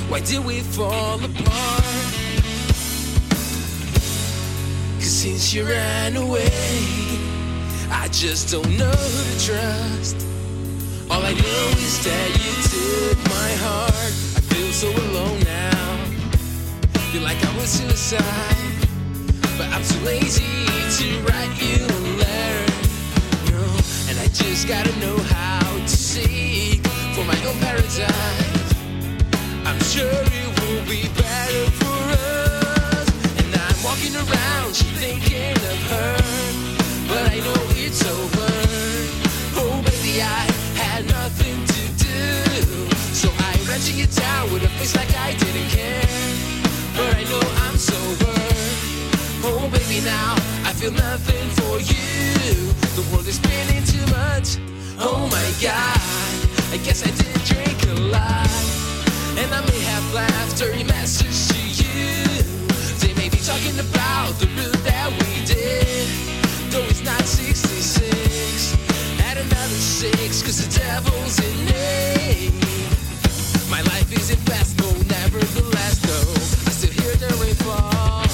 [0.08, 1.84] Why did we fall apart?
[4.98, 6.48] Cause since you ran away,
[7.90, 10.16] I just don't know who to trust.
[11.08, 14.14] All I know is that you took my heart.
[14.34, 16.04] I feel so alone now.
[17.12, 18.56] Feel like I was suicide.
[19.56, 20.66] But I'm too lazy
[20.98, 22.72] to write you a letter.
[23.52, 23.62] No,
[24.08, 26.84] and I just gotta know how to seek
[27.14, 28.55] for my own paradise.
[29.66, 33.06] I'm sure it will be better for us.
[33.42, 36.16] And I'm walking around thinking of her,
[37.10, 38.46] but I know it's over.
[39.58, 40.46] Oh, baby, I
[40.78, 45.34] had nothing to do, so I ran to your town with a face like I
[45.34, 46.06] didn't care.
[46.94, 48.38] But I know I'm sober.
[49.42, 52.70] Oh, baby, now I feel nothing for you.
[52.94, 54.62] The world is spinning too much.
[55.00, 56.00] Oh my God,
[56.70, 58.75] I guess I did drink a lot.
[59.38, 62.24] And I may have laughed dirty message to you.
[63.00, 66.08] They may be talking about the real that we did.
[66.72, 68.74] Though it's not 66.
[69.20, 72.50] Add another six, cause the devil's in me.
[73.70, 76.18] My life isn't fast, no, nevertheless, no.
[76.66, 78.24] I still hear the rainfall.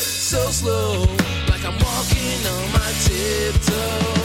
[0.00, 1.02] So slow,
[1.50, 4.17] like I'm walking on my tiptoes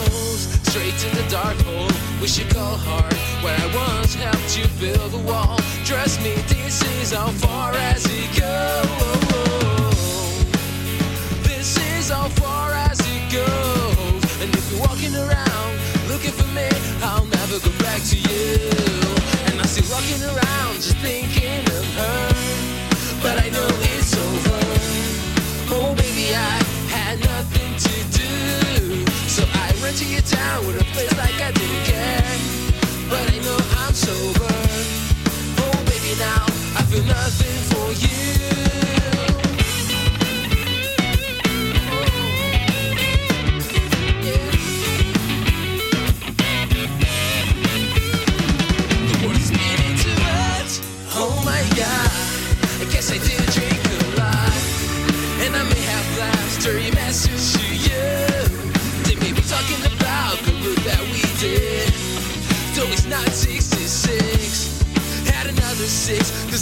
[0.74, 1.86] straight to the dark hole.
[2.20, 3.14] Wish you call hard
[3.44, 5.56] where I once helped you build a wall.
[5.84, 9.94] Trust me, this is how far as it goes.
[11.46, 14.22] This is how far as it goes.
[14.42, 15.72] And if you're walking around
[16.10, 16.66] looking for me,
[17.06, 18.58] I'll never go back to you.
[19.46, 22.26] And I'm still walking around just thinking of her.
[23.22, 23.83] But I know
[29.98, 32.24] To your town with a face like I didn't care.
[33.08, 34.52] But I know I'm sober.
[35.62, 38.33] Oh, baby, now I feel nothing for you.
[66.04, 66.53] Six,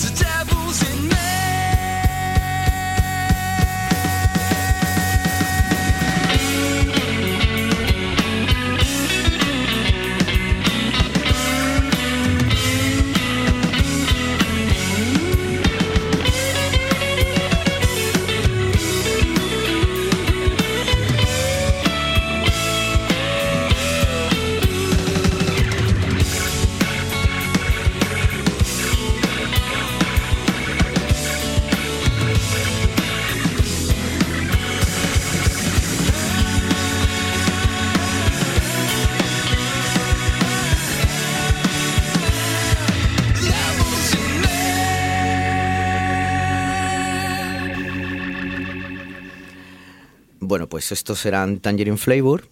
[50.82, 52.48] pues estos serán Tangerine Flavor.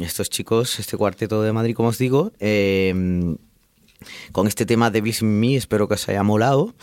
[0.00, 3.36] Estos chicos, este cuarteto de Madrid, como os digo, eh,
[4.32, 6.74] con este tema de Beast Me, espero que os haya molado.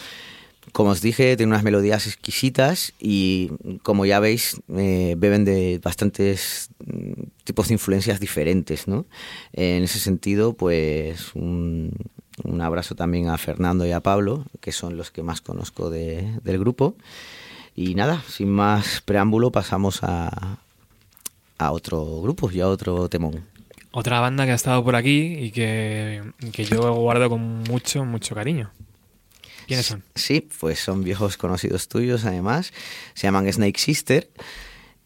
[0.74, 3.50] Como os dije, tiene unas melodías exquisitas y,
[3.82, 7.14] como ya veis, eh, beben de bastantes mm,
[7.46, 9.08] tipos de influencias diferentes, ¿no?
[9.54, 11.94] En ese sentido, pues un,
[12.44, 16.38] un abrazo también a Fernando y a Pablo, que son los que más conozco de-
[16.44, 16.96] del grupo.
[17.76, 20.60] Y nada, sin más preámbulo, pasamos a,
[21.62, 23.46] a otro grupo y a otro temón.
[23.92, 28.34] Otra banda que ha estado por aquí y que, que yo guardo con mucho, mucho
[28.34, 28.72] cariño.
[29.68, 30.04] ¿Quiénes son?
[30.16, 32.74] Sí, pues son viejos conocidos tuyos además.
[33.14, 34.30] Se llaman Snake Sister.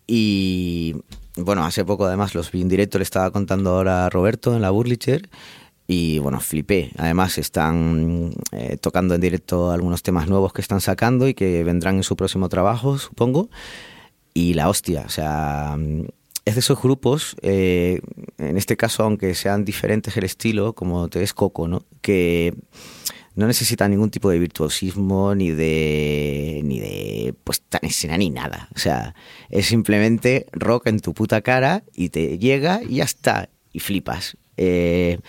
[0.08, 0.96] Y
[1.36, 4.62] bueno, hace poco además los vi en directo, le estaba contando ahora a Roberto en
[4.62, 5.30] la Burlicher.
[5.88, 6.92] Y bueno, flipé.
[6.98, 11.98] Además están eh, tocando en directo algunos temas nuevos que están sacando y que vendrán
[11.98, 13.50] en su próximo trabajo, supongo.
[14.34, 15.78] Y la hostia, o sea,
[16.46, 18.00] es de esos grupos, eh,
[18.38, 21.84] en este caso, aunque sean diferentes el estilo, como te es Coco, ¿no?
[22.02, 22.54] Que
[23.34, 28.70] no necesita ningún tipo de virtuosismo ni de ni de puesta en escena ni nada.
[28.76, 29.16] O sea,
[29.50, 34.38] es simplemente rock en tu puta cara y te llega y ya está y flipas.
[34.58, 35.20] Eh,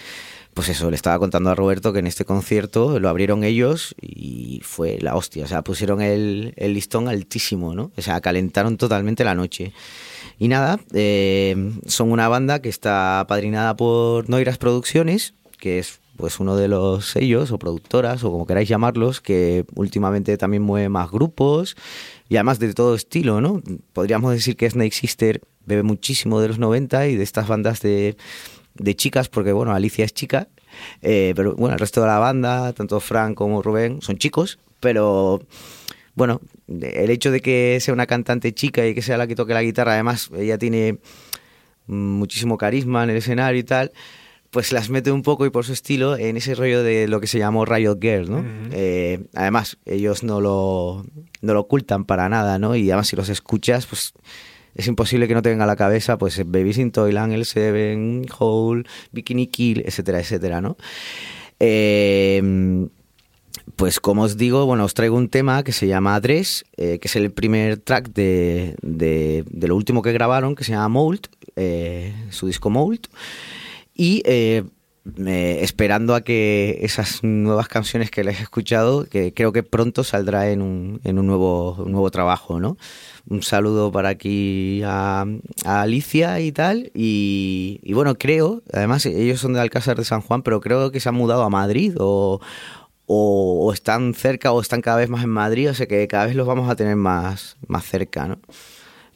[0.57, 4.63] pues eso, le estaba contando a Roberto que en este concierto lo abrieron ellos y
[4.65, 5.45] fue la hostia.
[5.45, 7.93] O sea, pusieron el, listón altísimo, ¿no?
[7.95, 9.75] O sea, calentaron totalmente la noche.
[10.39, 16.41] Y nada, eh, son una banda que está apadrinada por Noiras Producciones, que es pues
[16.41, 21.11] uno de los sellos o productoras o como queráis llamarlos, que últimamente también mueve más
[21.11, 21.77] grupos
[22.31, 23.63] y además de todo estilo, ¿no?
[23.93, 28.17] Podríamos decir que Snake Sister bebe muchísimo de los 90 y de estas bandas de,
[28.79, 30.49] de chicas, porque bueno, Alicia es chica,
[31.03, 35.43] eh, pero bueno, el resto de la banda, tanto Frank como Rubén, son chicos, pero
[36.15, 39.55] bueno, el hecho de que sea una cantante chica y que sea la que toque
[39.55, 40.99] la guitarra, además ella tiene
[41.87, 43.93] muchísimo carisma en el escenario y tal,
[44.51, 47.27] pues las mete un poco y por su estilo en ese rollo de lo que
[47.27, 48.45] se llamó Riot Girl, ¿no?
[48.73, 51.05] Eh, además, ellos no lo,
[51.43, 52.75] no lo ocultan para nada, ¿no?
[52.75, 54.15] Y además si los escuchas, pues
[54.77, 58.27] es imposible que no te venga a la cabeza, pues Babies in Toyland, El Seven,
[58.39, 60.77] Hole, Bikini Kill, etcétera, etcétera, ¿no?
[61.59, 62.89] Eh,
[63.75, 67.09] pues como os digo, bueno, os traigo un tema que se llama Dress, eh, que
[67.09, 71.27] es el primer track de, de, de, lo último que grabaron, que se llama Mold,
[71.57, 73.09] eh, su disco Mold.
[73.95, 74.65] Y eh,
[75.17, 80.51] esperando a que esas nuevas canciones que les he escuchado, que creo que pronto saldrá
[80.51, 82.77] en un, en un, nuevo, un nuevo trabajo, ¿no?
[83.29, 85.25] Un saludo para aquí a,
[85.65, 86.91] a Alicia y tal.
[86.95, 91.01] Y, y, bueno, creo, además ellos son de Alcázar de San Juan, pero creo que
[91.01, 92.41] se han mudado a Madrid o,
[93.07, 96.27] o, o, están cerca o están cada vez más en Madrid, o sea que cada
[96.27, 98.39] vez los vamos a tener más, más cerca, ¿no?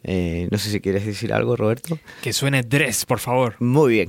[0.03, 1.99] Eh, no sé si quieres decir algo, Roberto.
[2.22, 3.57] Que suene Dress, por favor.
[3.59, 4.09] Muy bien.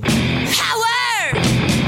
[1.32, 1.81] Power,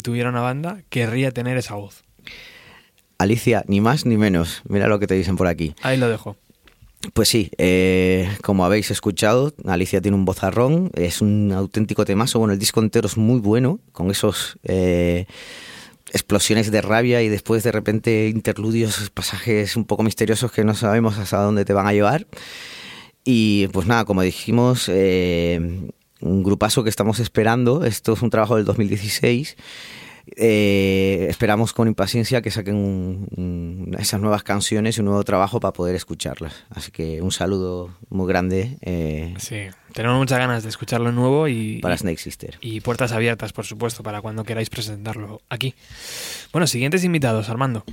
[0.00, 2.02] y tuviera una banda, querría tener esa voz.
[3.18, 4.62] Alicia, ni más ni menos.
[4.68, 5.74] Mira lo que te dicen por aquí.
[5.82, 6.36] Ahí lo dejo.
[7.12, 12.38] Pues sí, eh, como habéis escuchado, Alicia tiene un vozarrón, es un auténtico temazo.
[12.38, 15.26] Bueno, el disco entero es muy bueno, con esos eh,
[16.12, 21.18] explosiones de rabia y después de repente interludios, pasajes un poco misteriosos que no sabemos
[21.18, 22.26] hasta dónde te van a llevar.
[23.24, 25.90] Y pues nada, como dijimos, eh,
[26.20, 27.84] un grupazo que estamos esperando.
[27.84, 29.56] Esto es un trabajo del 2016.
[30.36, 35.58] Eh, esperamos con impaciencia que saquen un- un- esas nuevas canciones y un nuevo trabajo
[35.58, 36.64] para poder escucharlas.
[36.70, 39.56] Así que un saludo muy grande eh, Sí,
[39.92, 42.58] tenemos muchas ganas de escucharlo nuevo y, para Snake Sister.
[42.60, 45.74] y puertas abiertas, por supuesto, para cuando queráis presentarlo aquí.
[46.52, 47.84] Bueno, siguientes invitados, Armando.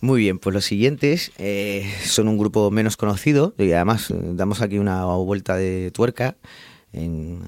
[0.00, 4.78] Muy bien, pues los siguientes eh, son un grupo menos conocido y además damos aquí
[4.78, 6.36] una vuelta de tuerca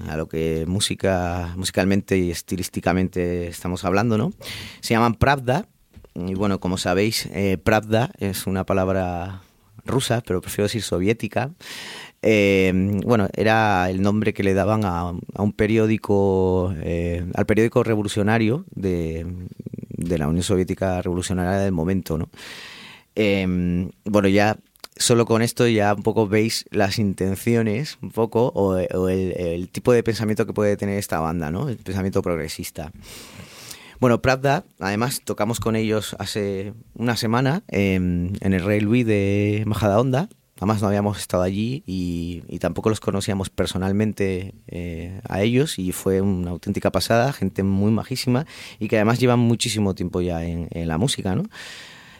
[0.07, 4.33] a lo que música, musicalmente y estilísticamente estamos hablando, ¿no?
[4.81, 5.67] Se llaman Pravda
[6.15, 9.41] y bueno, como sabéis, eh, Pravda es una palabra
[9.85, 11.51] rusa, pero prefiero decir soviética.
[12.23, 12.71] Eh,
[13.05, 18.65] bueno, era el nombre que le daban a, a un periódico, eh, al periódico revolucionario
[18.71, 19.25] de,
[19.89, 22.29] de la Unión Soviética Revolucionaria del momento, ¿no?
[24.05, 24.57] Bueno, ya
[24.99, 30.03] solo con esto ya un poco veis las intenciones, un poco, o, el, tipo de
[30.03, 31.69] pensamiento que puede tener esta banda, ¿no?
[31.69, 32.91] El pensamiento progresista.
[33.99, 39.63] Bueno, Pravda, además tocamos con ellos hace una semana en, en el Rey Luis de
[39.65, 45.77] Majadahonda además no habíamos estado allí y, y tampoco los conocíamos personalmente eh, a ellos
[45.79, 48.45] y fue una auténtica pasada, gente muy majísima
[48.79, 51.43] y que además llevan muchísimo tiempo ya en, en la música, ¿no?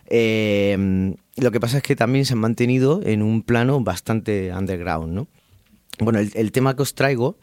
[0.10, 5.14] Eh, lo que pasa es que también se han mantenido en un plano bastante underground,
[5.14, 5.28] ¿no?
[5.99, 7.38] Bueno, el, tema que os traigo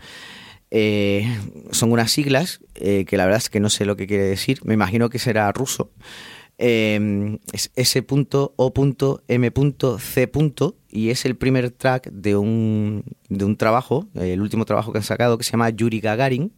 [0.70, 1.26] eh,
[1.70, 4.60] son unas siglas eh, que la verdad es que no sé lo que quiere decir.
[4.64, 5.90] Me imagino que será ruso.
[6.58, 8.54] Eh, es S.O.M.C.
[10.90, 15.04] y es el primer track de un, de un trabajo, el último trabajo que han
[15.04, 16.52] sacado, que se llama Yuri Gagarin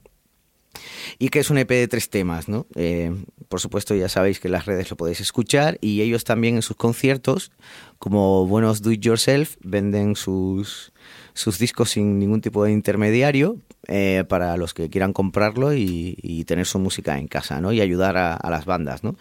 [1.19, 2.67] y que es un EP de tres temas, ¿no?
[2.75, 3.13] Eh,
[3.49, 6.63] por supuesto, ya sabéis que en las redes lo podéis escuchar y ellos también en
[6.63, 7.53] sus conciertos,
[7.99, 10.93] como buenos do it yourself, venden sus,
[11.35, 13.57] sus discos sin ningún tipo de intermediario
[13.89, 17.73] eh, para los que quieran comprarlo y, tener su música en casa, ¿no?
[17.73, 19.17] Y ayudar a, a las bandas, ¿no?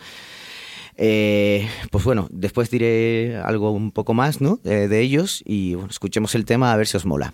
[0.98, 4.60] Eh, pues bueno, después diré algo un poco más, ¿no?
[4.64, 7.34] Eh, de ellos y bueno, escuchemos el tema a ver si os mola.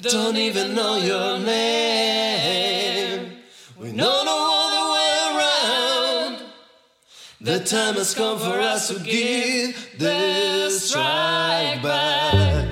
[0.00, 3.32] Don't even know your name.
[3.76, 6.42] We know no other way around.
[7.40, 12.67] The time has come for us to give this strike back.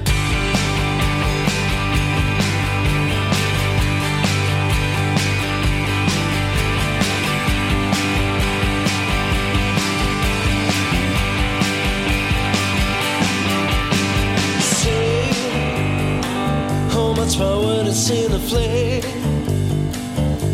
[17.96, 19.02] Power is in a flame?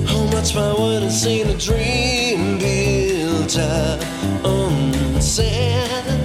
[0.07, 4.01] How much power is in a dream built up
[4.45, 6.22] on sand?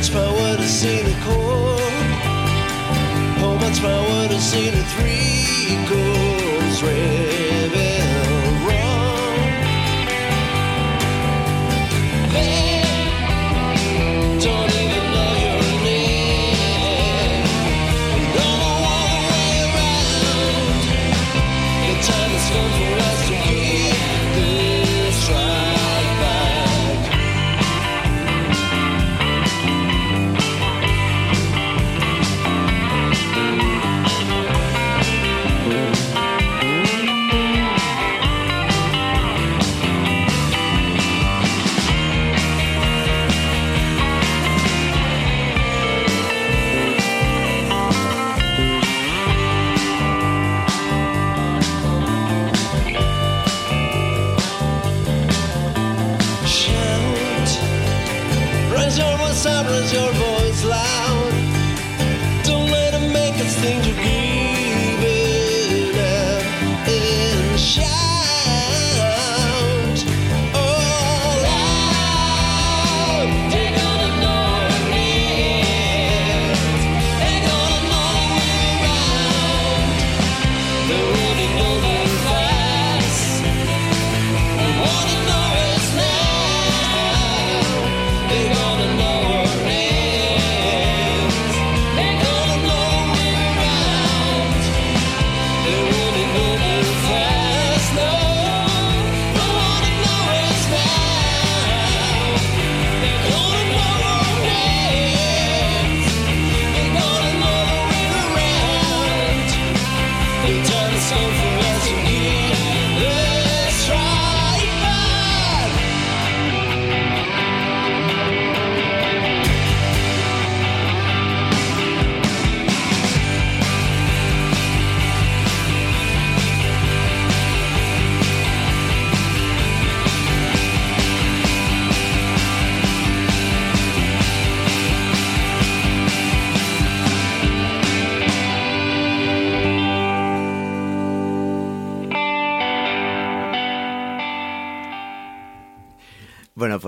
[0.00, 1.76] much my would have see the goal.
[3.36, 7.19] How oh, much my would have seen three goals red.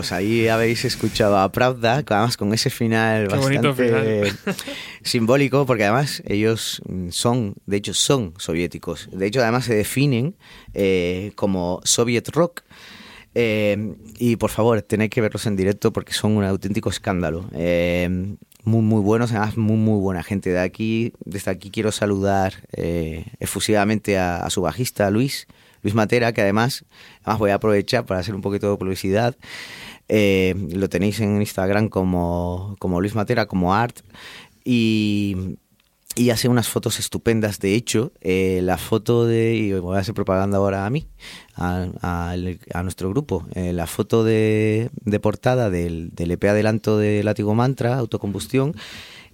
[0.03, 4.36] Pues ahí habéis escuchado a Pravda, además con ese final Qué bastante final.
[5.05, 9.09] simbólico, porque además ellos son, de hecho, son soviéticos.
[9.12, 10.34] De hecho, además se definen
[10.74, 12.62] eh, como Soviet Rock.
[13.36, 17.48] Eh, y por favor, tenéis que verlos en directo porque son un auténtico escándalo.
[17.55, 18.34] Eh,
[18.64, 20.50] muy, muy buenos, además muy, muy buena gente.
[20.50, 25.46] De aquí, desde aquí quiero saludar eh, efusivamente a, a su bajista, Luis,
[25.82, 26.84] Luis Matera, que además,
[27.22, 29.36] además voy a aprovechar para hacer un poquito de publicidad.
[30.14, 34.00] Eh, lo tenéis en Instagram como, como Luis Matera, como Art.
[34.62, 35.56] Y,
[36.14, 37.60] y hace unas fotos estupendas.
[37.60, 39.54] De hecho, eh, la foto de.
[39.54, 41.06] Y voy a hacer propaganda ahora a mí,
[41.56, 42.36] a,
[42.82, 43.46] nuestro grupo.
[43.54, 48.74] eh, la foto de, de portada del, del EP Adelanto de Látigo Mantra, Autocombustión,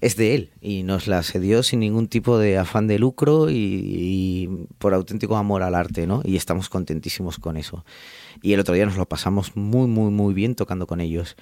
[0.00, 0.50] es de él.
[0.60, 5.36] Y nos la cedió sin ningún tipo de afán de lucro y, y por auténtico
[5.36, 6.22] amor al arte, ¿no?
[6.24, 7.84] Y estamos contentísimos con eso.
[8.42, 11.36] Y el otro día nos lo pasamos muy, muy, muy bien tocando con ellos.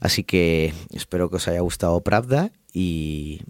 [0.00, 3.42] Así que espero que os haya gustado Pravda y,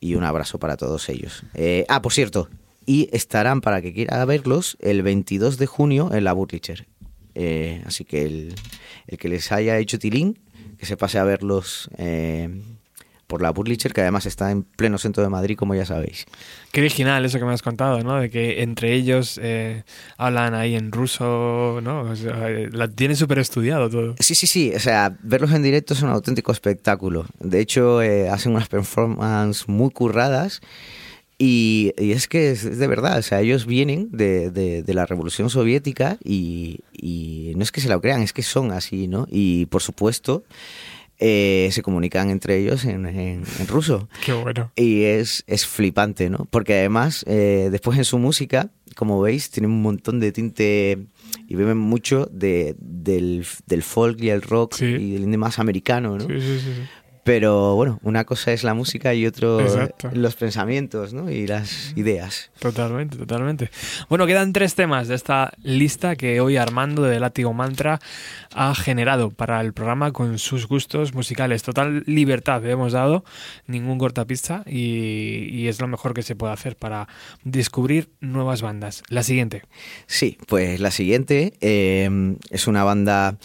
[0.00, 1.44] y un abrazo para todos ellos.
[1.54, 2.48] Eh, ah, por cierto,
[2.86, 6.86] y estarán para que quiera verlos el 22 de junio en la Burlicher.
[7.34, 8.54] Eh, así que el,
[9.06, 10.38] el que les haya hecho tilín,
[10.78, 12.48] que se pase a verlos eh,
[13.32, 16.26] por la Burlicher, que además está en pleno centro de Madrid, como ya sabéis.
[16.70, 18.20] Qué original eso que me has contado, ¿no?
[18.20, 19.84] De que entre ellos eh,
[20.18, 22.02] hablan ahí en ruso, ¿no?
[22.02, 24.14] O sea, la tienen súper estudiado todo.
[24.20, 24.70] Sí, sí, sí.
[24.76, 27.24] O sea, verlos en directo es un auténtico espectáculo.
[27.40, 30.60] De hecho, eh, hacen unas performances muy curradas.
[31.38, 34.94] Y, y es que es, es de verdad, o sea, ellos vienen de, de- de
[34.94, 39.08] la Revolución Soviética y, y no es que se lo crean, es que son así,
[39.08, 39.26] ¿no?
[39.28, 40.44] Y por supuesto,
[41.24, 44.08] eh, se comunican entre ellos en, en- en ruso.
[44.24, 44.72] Qué bueno.
[44.74, 46.46] Y es, es flipante, ¿no?
[46.50, 50.98] Porque además, eh, después en su música, como veis, tiene un montón de tinte
[51.46, 54.84] y beben mucho de, del, del folk y el rock Sí.
[54.86, 56.26] y del indie más americano, ¿no?
[56.26, 56.82] Sí, sí, sí, sí.
[57.24, 60.10] Pero bueno, una cosa es la música y otro Exacto.
[60.12, 61.30] los pensamientos, ¿no?
[61.30, 62.50] Y las ideas.
[62.58, 63.70] Totalmente, totalmente.
[64.08, 68.00] Bueno, quedan tres temas de esta lista que hoy Armando de Látigo Mantra
[68.54, 71.62] ha generado para el programa con sus gustos musicales.
[71.62, 73.24] Total libertad le hemos dado,
[73.66, 77.06] ningún cortapista y, y es lo mejor que se puede hacer para
[77.44, 79.04] descubrir nuevas bandas.
[79.08, 79.62] La siguiente.
[80.06, 83.36] Sí, pues la siguiente eh, es una banda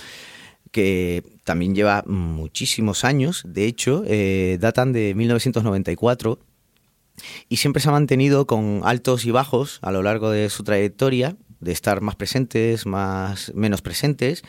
[0.72, 6.40] que también lleva muchísimos años, de hecho, eh, datan de 1994
[7.50, 11.36] y siempre se ha mantenido con altos y bajos a lo largo de su trayectoria,
[11.60, 14.44] de estar más presentes, más menos presentes,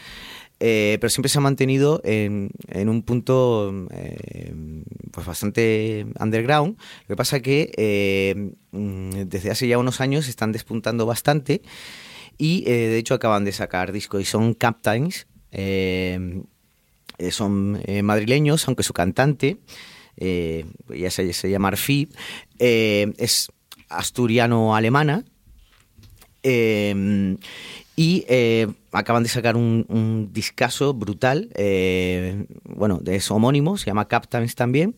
[0.60, 2.50] eh, pero siempre se ha mantenido en,
[2.88, 4.52] un punto eh,
[5.12, 6.76] pues bastante underground.
[7.02, 11.62] Lo que pasa que mm, desde hace ya unos años están despuntando bastante
[12.36, 15.26] y de hecho acaban de sacar disco y son Captains.
[15.52, 16.42] Eh,
[17.18, 19.58] eh, son eh, madrileños, aunque su cantante,
[20.16, 20.64] eh,
[21.10, 22.08] se, llama Arfi,
[22.58, 23.50] es
[23.88, 25.24] asturiano-alemana.
[26.44, 28.24] y
[28.92, 31.50] acaban de sacar un, un discazo brutal,
[32.64, 34.94] bueno, es homónimo, se llama Captains también.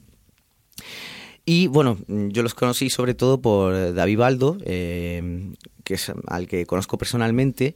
[1.47, 5.55] Y bueno, yo los conocí sobre todo por David Baldo, que
[5.87, 7.75] es al que conozco personalmente.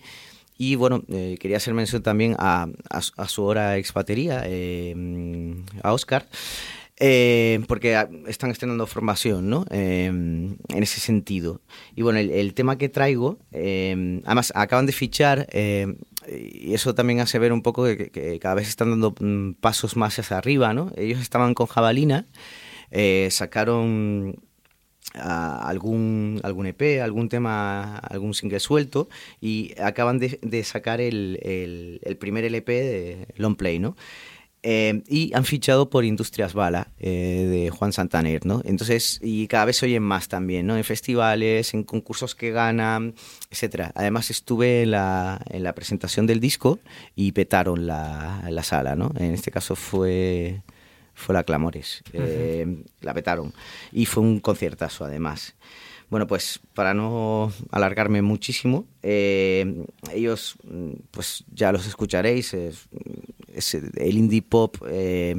[0.56, 4.94] Y bueno, eh, quería hacer mención también a, a a su hora ex batería, eh,
[5.82, 6.28] a Oscar,
[6.96, 9.66] eh, porque están estrenando formación, ¿no?
[9.70, 11.60] Eh, en ese sentido.
[11.96, 17.38] Y bueno, el, tema que traigo, eh, además acaban de fichar, y eso también hace
[17.38, 20.92] ver un poco que, que cada vez están dando mm, pasos más hacia arriba, ¿no?
[20.96, 22.26] Ellos estaban con Jabalina,
[23.30, 24.40] sacaron
[25.14, 29.08] algún, algún EP, algún tema, algún single suelto
[29.40, 33.96] y acaban de, de sacar el, el- el primer LP de Long Play, ¿no?
[34.66, 38.62] Eh, y han fichado por Industrias Bala eh, de Juan Santaner, ¿no?
[38.64, 40.74] Entonces, y cada vez se oyen más también, ¿no?
[40.78, 43.14] En festivales, en concursos que ganan,
[43.50, 43.92] etcétera.
[43.94, 46.78] Además, estuve en la, en la presentación del disco
[47.14, 49.12] y petaron la, la sala, ¿no?
[49.18, 50.62] En este caso fue
[51.14, 52.02] fue la Clamores.
[52.12, 53.52] Eh, la petaron.
[53.92, 55.54] Y fue un conciertazo, además.
[56.10, 60.56] Bueno, pues para no alargarme muchísimo, eh, ellos,
[61.10, 62.88] pues ya los escucharéis, es,
[63.52, 65.34] es el indie pop eh,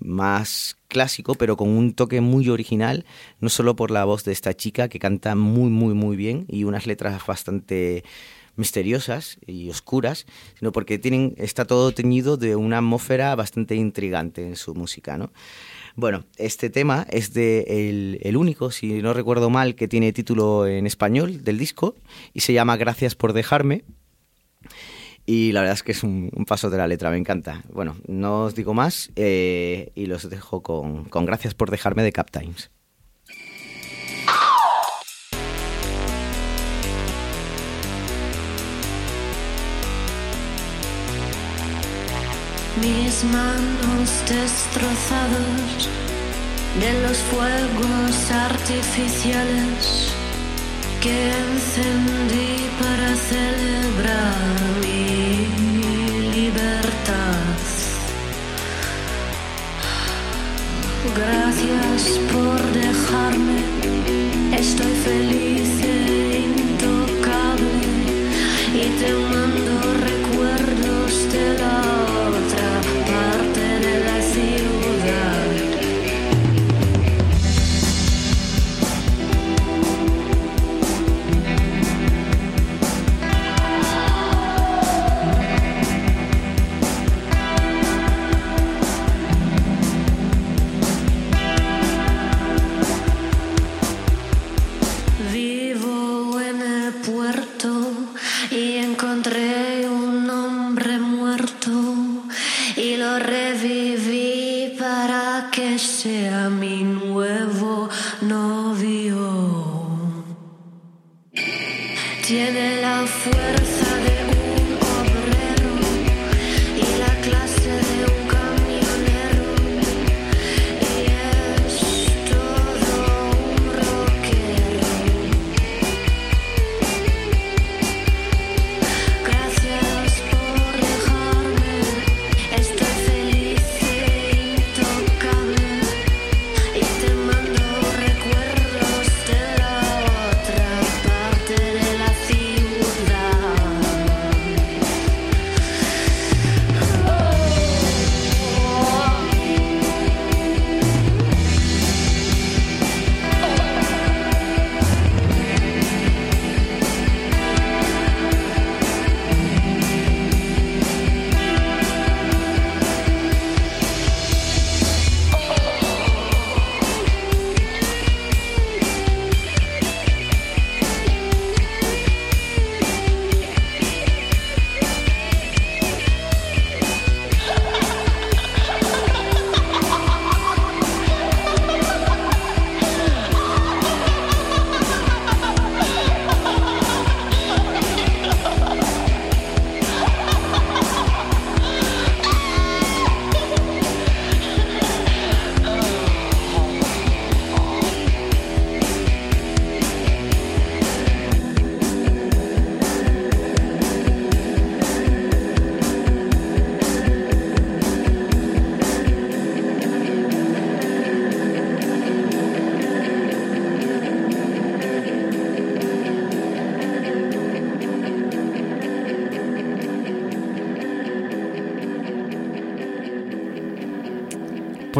[0.00, 3.04] más clásico, pero con un toque muy original,
[3.40, 6.64] no solo por la voz de esta chica que canta muy, muy, muy bien y
[6.64, 8.04] unas letras bastante
[8.60, 10.26] misteriosas y oscuras,
[10.58, 15.32] sino porque tienen, está todo teñido de una atmósfera bastante intrigante en su música, ¿no?
[15.96, 20.86] Bueno, este tema es de el, único, si no recuerdo mal, que tiene título en
[20.86, 21.96] español del disco
[22.32, 23.84] y se llama Gracias por dejarme.
[25.26, 27.62] Y la verdad es que es un, paso de la letra, me encanta.
[27.72, 32.12] Bueno, no os digo más eh, y los dejo con, con Gracias por dejarme de
[32.12, 32.70] Captimes.
[42.76, 45.88] Mis manos destrozados
[46.78, 50.12] de los fuegos artificiales
[51.00, 54.34] que encendí para celebrar
[54.80, 57.40] mi libertad.
[61.16, 63.64] Gracias por dejarme,
[64.56, 65.59] estoy feliz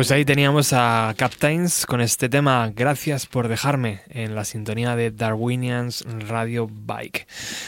[0.00, 5.10] Pues ahí teníamos a Captains con este tema Gracias por dejarme en la sintonía de
[5.10, 7.26] Darwinians Radio Bike.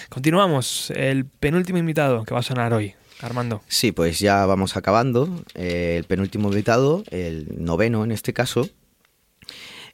[0.08, 3.60] Continuamos, el penúltimo invitado que va a sonar hoy, Armando.
[3.68, 5.44] Sí, pues ya vamos acabando.
[5.52, 8.66] El penúltimo invitado, el noveno en este caso,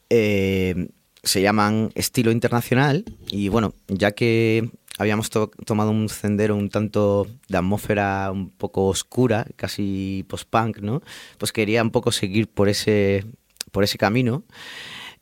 [0.09, 0.91] eh,
[1.25, 7.27] se llaman Estilo Internacional y bueno, ya que habíamos to- tomado un sendero un tanto
[7.49, 11.03] de atmósfera un poco oscura, casi post-punk, ¿no?
[11.39, 13.25] Pues quería un poco seguir por ese,
[13.73, 14.43] por ese camino.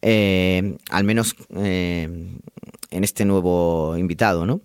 [0.03, 2.05] eh, al menos eh,
[2.91, 4.61] en este nuevo invitado, ¿no?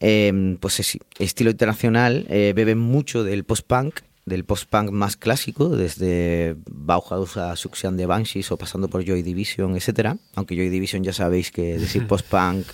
[0.00, 6.56] Eh, pues es- estilo internacional eh, bebe mucho del post-punk, del post-punk más clásico, desde
[6.70, 10.16] Bauhaus a Succión de Banshees o pasando por Joy Division, etcétera.
[10.34, 12.66] Aunque Joy Division ya sabéis que decir post-punk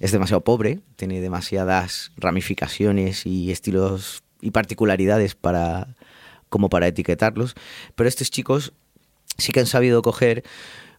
[0.00, 5.94] es demasiado pobre, tiene demasiadas ramificaciones y estilos y particularidades para
[6.48, 7.54] como para etiquetarlos,
[7.94, 8.72] pero estos chicos
[9.38, 10.42] sí que han sabido coger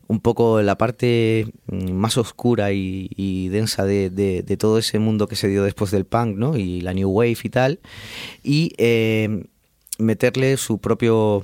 [0.08, 5.36] un poco la parte mm, más oscura y, densa de, de- todo ese mundo que
[5.36, 6.58] se dio después del punk, ¿no?
[6.58, 7.80] Y la new wave y tal,
[8.44, 9.46] y eh,
[9.98, 11.42] meterle su propio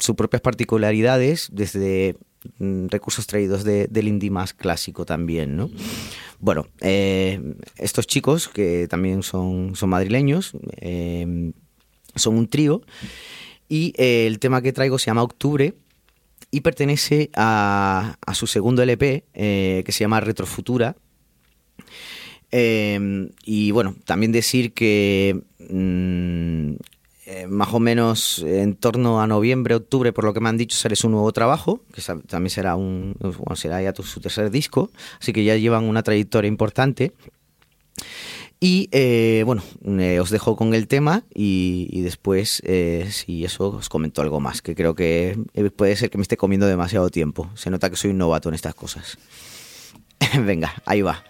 [0.00, 2.16] sus propias particularidades desde
[2.88, 5.70] recursos traídos de- del indie más clásico también, ¿no?
[6.38, 7.40] Bueno, eh,
[7.76, 11.52] estos chicos que también son, son madrileños, eh,
[12.14, 12.82] son un trío
[13.68, 15.74] y eh, el tema que traigo se llama Octubre
[16.50, 20.96] y pertenece a, su segundo LP que se llama Retrofutura.
[22.52, 26.76] Y bueno, también decir que mm,
[27.26, 30.76] eh, más o menos en torno a noviembre, octubre, por lo que me han dicho,
[30.76, 34.90] sale su nuevo trabajo, que también será un bueno, será ya tu- su tercer disco,
[35.20, 37.12] así que ya llevan una trayectoria importante.
[38.58, 39.62] Y eh, bueno,
[40.00, 44.40] eh, os dejo con el tema y, y después, eh, si eso, os comento algo
[44.40, 45.38] más, que creo que
[45.76, 47.50] puede ser que me esté comiendo demasiado tiempo.
[47.54, 49.18] Se nota que soy un novato en estas cosas.
[50.46, 51.22] Venga, ahí va.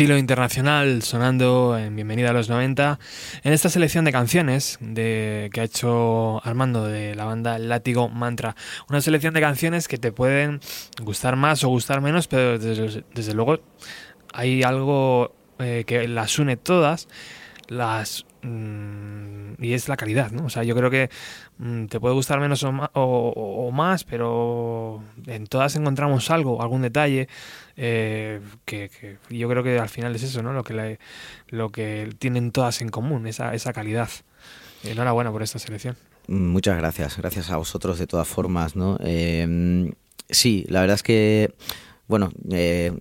[0.00, 2.98] Estilo internacional sonando en Bienvenida a los 90
[3.42, 8.56] en esta selección de canciones de, que ha hecho Armando de la banda Látigo Mantra.
[8.88, 10.60] Una selección de canciones que te pueden
[11.02, 13.60] gustar más o gustar menos, pero desde, luego
[14.32, 17.06] hay algo eh, que las une todas,
[17.70, 20.44] las mm, y es la calidad, ¿no?
[20.46, 21.08] O sea, yo creo que
[21.58, 27.28] mm, te puede gustar menos o, o- más, pero en todas encontramos algo, algún detalle
[27.76, 30.52] eh, que, que yo creo que al final es eso, ¿no?
[30.52, 30.98] Lo que la-
[31.48, 34.08] lo que tienen todas en común, esa, esa calidad.
[34.82, 35.96] Enhorabuena por esta selección.
[36.26, 38.98] Muchas gracias, gracias a vosotros de todas formas, ¿no?
[39.04, 39.92] Eh,
[40.28, 41.54] sí, la verdad es que,
[42.08, 42.98] bueno, eh,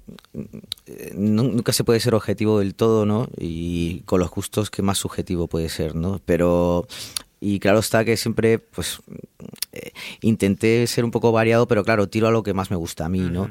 [1.15, 3.27] nunca se puede ser objetivo del todo, ¿no?
[3.37, 6.21] Y con los gustos que más subjetivo puede ser, ¿no?
[6.25, 6.87] Pero,
[7.39, 8.99] y claro está que siempre, pues,
[9.71, 9.91] eh,
[10.21, 13.09] intenté ser un poco variado, pero claro, tiro a lo que más me gusta a
[13.09, 13.49] mí, ¿no?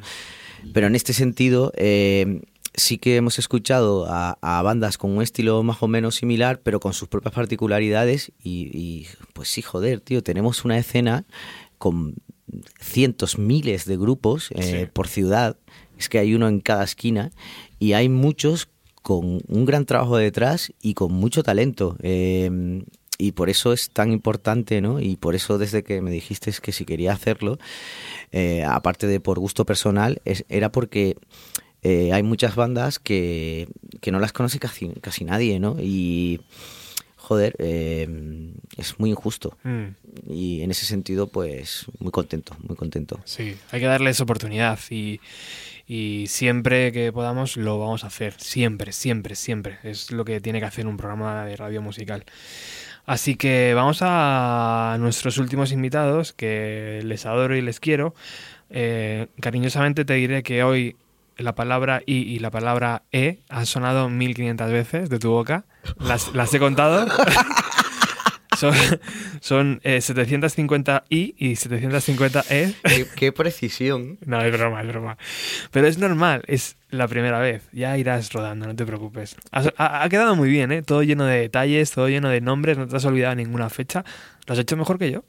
[0.72, 2.42] Pero en este sentido, eh,
[2.74, 6.80] sí que hemos escuchado a, a bandas con un estilo más o menos similar, pero
[6.80, 8.32] con sus propias particularidades.
[8.42, 11.24] Y, y, pues sí, joder, tío, tenemos una escena
[11.78, 12.14] con
[12.80, 14.90] cientos, miles de grupos eh, Sí.
[14.92, 15.56] por ciudad.
[15.98, 17.30] Es que hay uno en cada esquina
[17.78, 18.68] y hay muchos
[19.02, 21.96] con un gran trabajo detrás y con mucho talento.
[22.02, 22.82] Eh,
[23.20, 25.00] y por eso es tan importante, ¿no?
[25.00, 27.58] Y por eso desde que me dijiste que si quería hacerlo,
[28.30, 31.16] eh, aparte de por gusto personal, es- era porque
[31.82, 33.68] eh, hay muchas bandas que,
[34.00, 35.76] que no las conoce casi, casi nadie, ¿no?
[35.80, 36.40] Y,
[37.16, 39.56] joder, eh, es muy injusto.
[39.64, 39.86] Mm,
[40.30, 43.20] Y en ese sentido, pues, muy contento, muy contento.
[43.24, 45.20] sí, hay que darles oportunidad y,
[45.88, 48.34] y siempre que podamos lo vamos a hacer.
[48.36, 49.78] Siempre, siempre, siempre.
[49.82, 52.26] Es lo que tiene que hacer un programa de radio musical.
[53.06, 58.14] Así que vamos a nuestros últimos invitados, que les adoro y les quiero.
[58.68, 60.96] Eh, cariñosamente te diré que hoy
[61.38, 65.64] la palabra I y la palabra E han sonado 1500 veces de tu boca.
[65.98, 67.06] Las, las he contado.
[68.58, 68.74] son
[69.40, 72.74] son eh, 750 I y 750 E.
[72.84, 74.18] Qué, qué precisión.
[74.26, 75.16] No, es broma, es broma.
[75.70, 77.62] Pero es normal, es la primera vez.
[77.72, 79.36] Ya irás rodando, no te preocupes.
[79.52, 80.82] Has- Ha, ha quedado muy bien, ¿eh?
[80.82, 84.04] Todo lleno de detalles, todo lleno de nombres, no te has olvidado ninguna fecha.
[84.46, 85.24] Lo has hecho mejor que yo.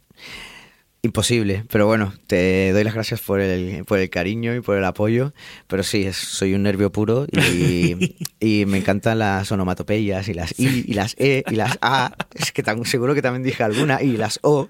[1.02, 4.84] Imposible, pero bueno, te doy las gracias por el, por el cariño y por el
[4.84, 5.32] apoyo,
[5.68, 10.60] pero sí, es- soy un nervio puro y, y me encantan las onomatopeyas y las
[10.60, 14.02] I y las E y las A, es que tan, seguro que también dije alguna,
[14.02, 14.68] y las O,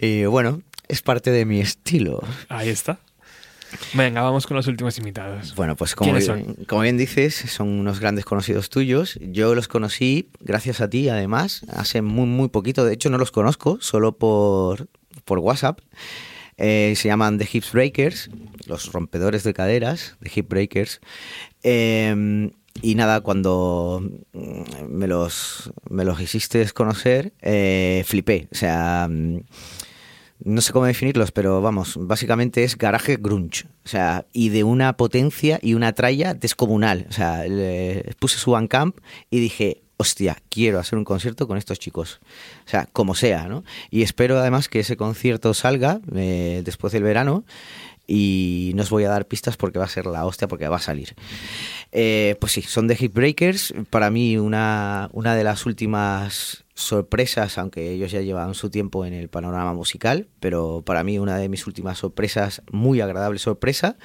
[0.00, 2.20] y bueno, es parte de mi estilo.
[2.48, 2.98] Ahí está.
[3.94, 5.54] Venga, vamos con los últimos invitados.
[5.54, 9.16] Bueno, pues como ¿Quiénes bien, como bien dices, son unos grandes conocidos tuyos.
[9.22, 12.84] Yo los conocí gracias a ti, además, hace muy, muy poquito.
[12.84, 14.88] De hecho, no los conozco, solo por,
[15.24, 15.80] por WhatsApp.
[16.56, 18.30] Eh, se llaman The Hip Breakers,
[18.66, 21.00] los rompedores de caderas, The Hip Breakers.
[21.62, 22.50] Eh,
[22.80, 28.48] y nada, cuando mm, me los, me los hiciste conocer, eh, flipé.
[28.50, 29.40] O sea, mm,
[30.44, 33.66] no sé cómo definirlos, pero vamos, básicamente es garaje grunge.
[33.84, 37.06] O sea, y de una potencia y una tralla descomunal.
[37.08, 37.44] O sea,
[38.18, 38.98] puse su Bandcamp
[39.30, 42.20] y dije, hostia, quiero hacer un concierto con estos chicos.
[42.66, 43.64] O sea, como sea, ¿no?
[43.90, 47.44] Y espero además que ese concierto salga eh, después del verano
[48.06, 50.76] y no os voy a dar pistas porque va a ser la hostia porque va
[50.76, 51.14] a salir.
[51.92, 53.74] Eh, pues sí, son The Hit Breakers.
[53.90, 59.12] Para mí una, una de las últimas sorpresas, aunque ellos ya llevan su tiempo en
[59.12, 63.96] el panorama musical, pero para mí una de mis últimas sorpresas, muy agradable sorpresa.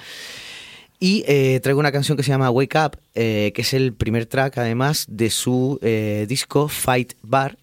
[1.00, 4.26] Y eh, traigo una canción que se llama Wake Up, eh, que es el primer
[4.26, 7.56] track además de su eh, disco Fight Bar.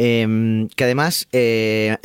[0.00, 1.98] Em, que además fue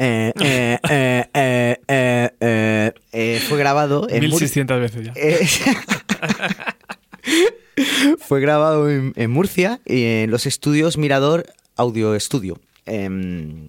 [3.58, 4.10] grabado...
[4.10, 5.14] En 1600 Mur veces ya.
[8.20, 13.68] fue grabado en, en, Murcia, en los estudios Mirador Audio Studio em,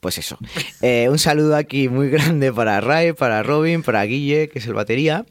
[0.00, 0.38] pues eso.
[0.80, 5.26] Un saludo aquí muy grande para Ray, para Robin, para Guille, que es el batería,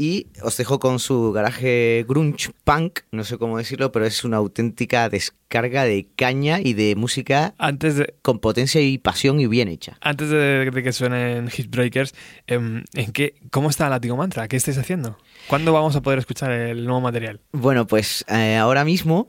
[0.00, 4.36] y os dejo con su garaje grunge punk, no sé cómo decirlo, pero es una
[4.36, 9.66] auténtica descarga de caña y de música Antes de, con potencia y pasión y bien
[9.66, 9.98] hecha.
[10.00, 12.14] antes de, de que suenen Hitbreakers,
[12.46, 14.46] em, ¿en qué, ¿cómo está Látigo Mantra?
[14.46, 15.18] ¿Qué estáis haciendo?
[15.48, 17.40] ¿Cuándo vamos a poder escuchar el nuevo material?
[17.50, 19.28] Bueno, pues eh, ahora mismo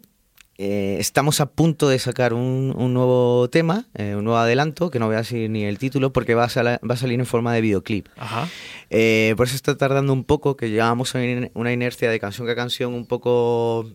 [0.62, 5.00] eh, estamos a punto de sacar un, un nuevo tema, eh, un nuevo adelanto, que
[5.00, 7.26] no voy a decir ni el título porque va a, sala- va a salir en
[7.26, 8.08] forma de videoclip.
[8.18, 8.48] Ajá.
[8.90, 12.46] Eh, por eso está tardando un poco, que llevamos una in- una inercia de canción
[12.46, 13.90] que canción un poco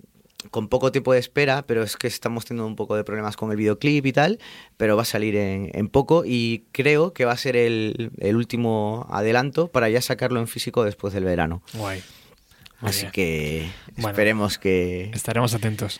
[0.50, 3.50] con poco tiempo de espera, pero es que estamos teniendo un poco de problemas con
[3.50, 4.38] el videoclip y tal,
[4.78, 8.36] pero va a salir en, en poco y creo que va a ser el, el
[8.36, 11.62] último adelanto para ya sacarlo en físico después del verano.
[11.74, 12.02] Guay.
[12.80, 13.12] Así bien.
[13.12, 13.66] que
[13.96, 14.08] Bueno.
[14.10, 15.10] esperemos que...
[15.14, 15.98] Estaremos atentos.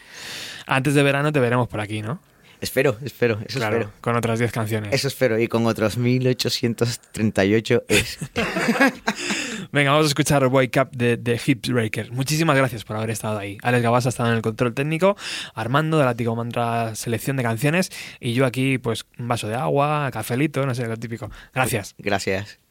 [0.67, 2.21] Antes de verano te veremos por aquí, ¿no?
[2.61, 3.93] Espero, espero, eso claro, espero.
[4.01, 4.95] con otras 10 canciones.
[4.95, 8.19] Eso espero, y con otros 1838 es.
[9.73, 12.11] Venga, vamos a escuchar Wake Up de, de Hipbreaker.
[12.13, 13.59] Muchísimas gracias por haber estado ahí.
[13.63, 15.15] Alex Gabás ha estado en el control técnico,
[15.55, 19.57] Armando de la Tico Mantra selección de canciones y yo aquí, pues, un vaso de
[19.57, 21.31] agua, cafelito, no sé, lo típico.
[21.53, 21.95] Gracias.
[21.99, 22.64] Gracias.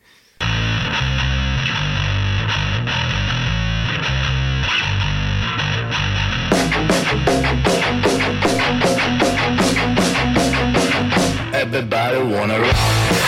[11.84, 13.23] Everybody wanna rock.